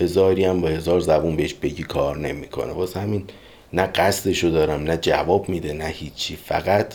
هزاری 0.00 0.44
هم 0.44 0.60
با 0.60 0.68
هزار 0.68 1.00
زبون 1.00 1.36
بهش 1.36 1.54
بگی 1.54 1.82
کار 1.82 2.18
نمی‌کنه. 2.18 2.72
واسه 2.72 3.00
همین 3.00 3.24
نه 3.72 3.82
قصدشو 3.86 4.48
دارم 4.48 4.82
نه 4.82 4.96
جواب 4.96 5.48
میده 5.48 5.72
نه 5.72 5.86
هیچی. 5.86 6.36
فقط 6.36 6.94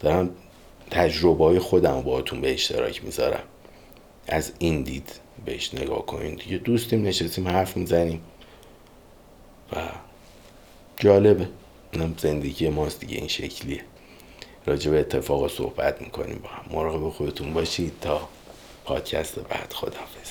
دارم 0.00 0.30
تجربه 0.90 1.44
های 1.44 1.58
خودم 1.58 2.02
باهاتون 2.02 2.40
به 2.40 2.52
اشتراک 2.52 3.04
می‌ذارم. 3.04 3.42
از 4.28 4.52
این 4.58 4.82
دید 4.82 5.20
بهش 5.44 5.74
نگاه 5.74 6.06
کنید 6.06 6.38
دیگه 6.38 6.58
دوستیم 6.58 7.06
نشستیم 7.06 7.48
حرف 7.48 7.76
می‌زنیم. 7.76 8.20
و 9.72 9.76
جالبه. 10.96 11.48
زندگی 12.18 12.68
ماست 12.68 13.00
دیگه 13.00 13.16
این 13.16 13.28
شکلیه. 13.28 13.80
راجع 14.66 14.90
به 14.90 15.00
اتفاق 15.00 15.50
صحبت 15.50 16.02
می‌کنیم 16.02 16.40
با 16.42 16.48
هم. 16.48 16.64
مراقب 16.70 17.08
خودتون 17.10 17.52
باشید 17.54 17.92
تا 18.00 18.28
پادکست 18.84 19.38
بعد 19.38 19.72
خداحافظ. 19.72 20.30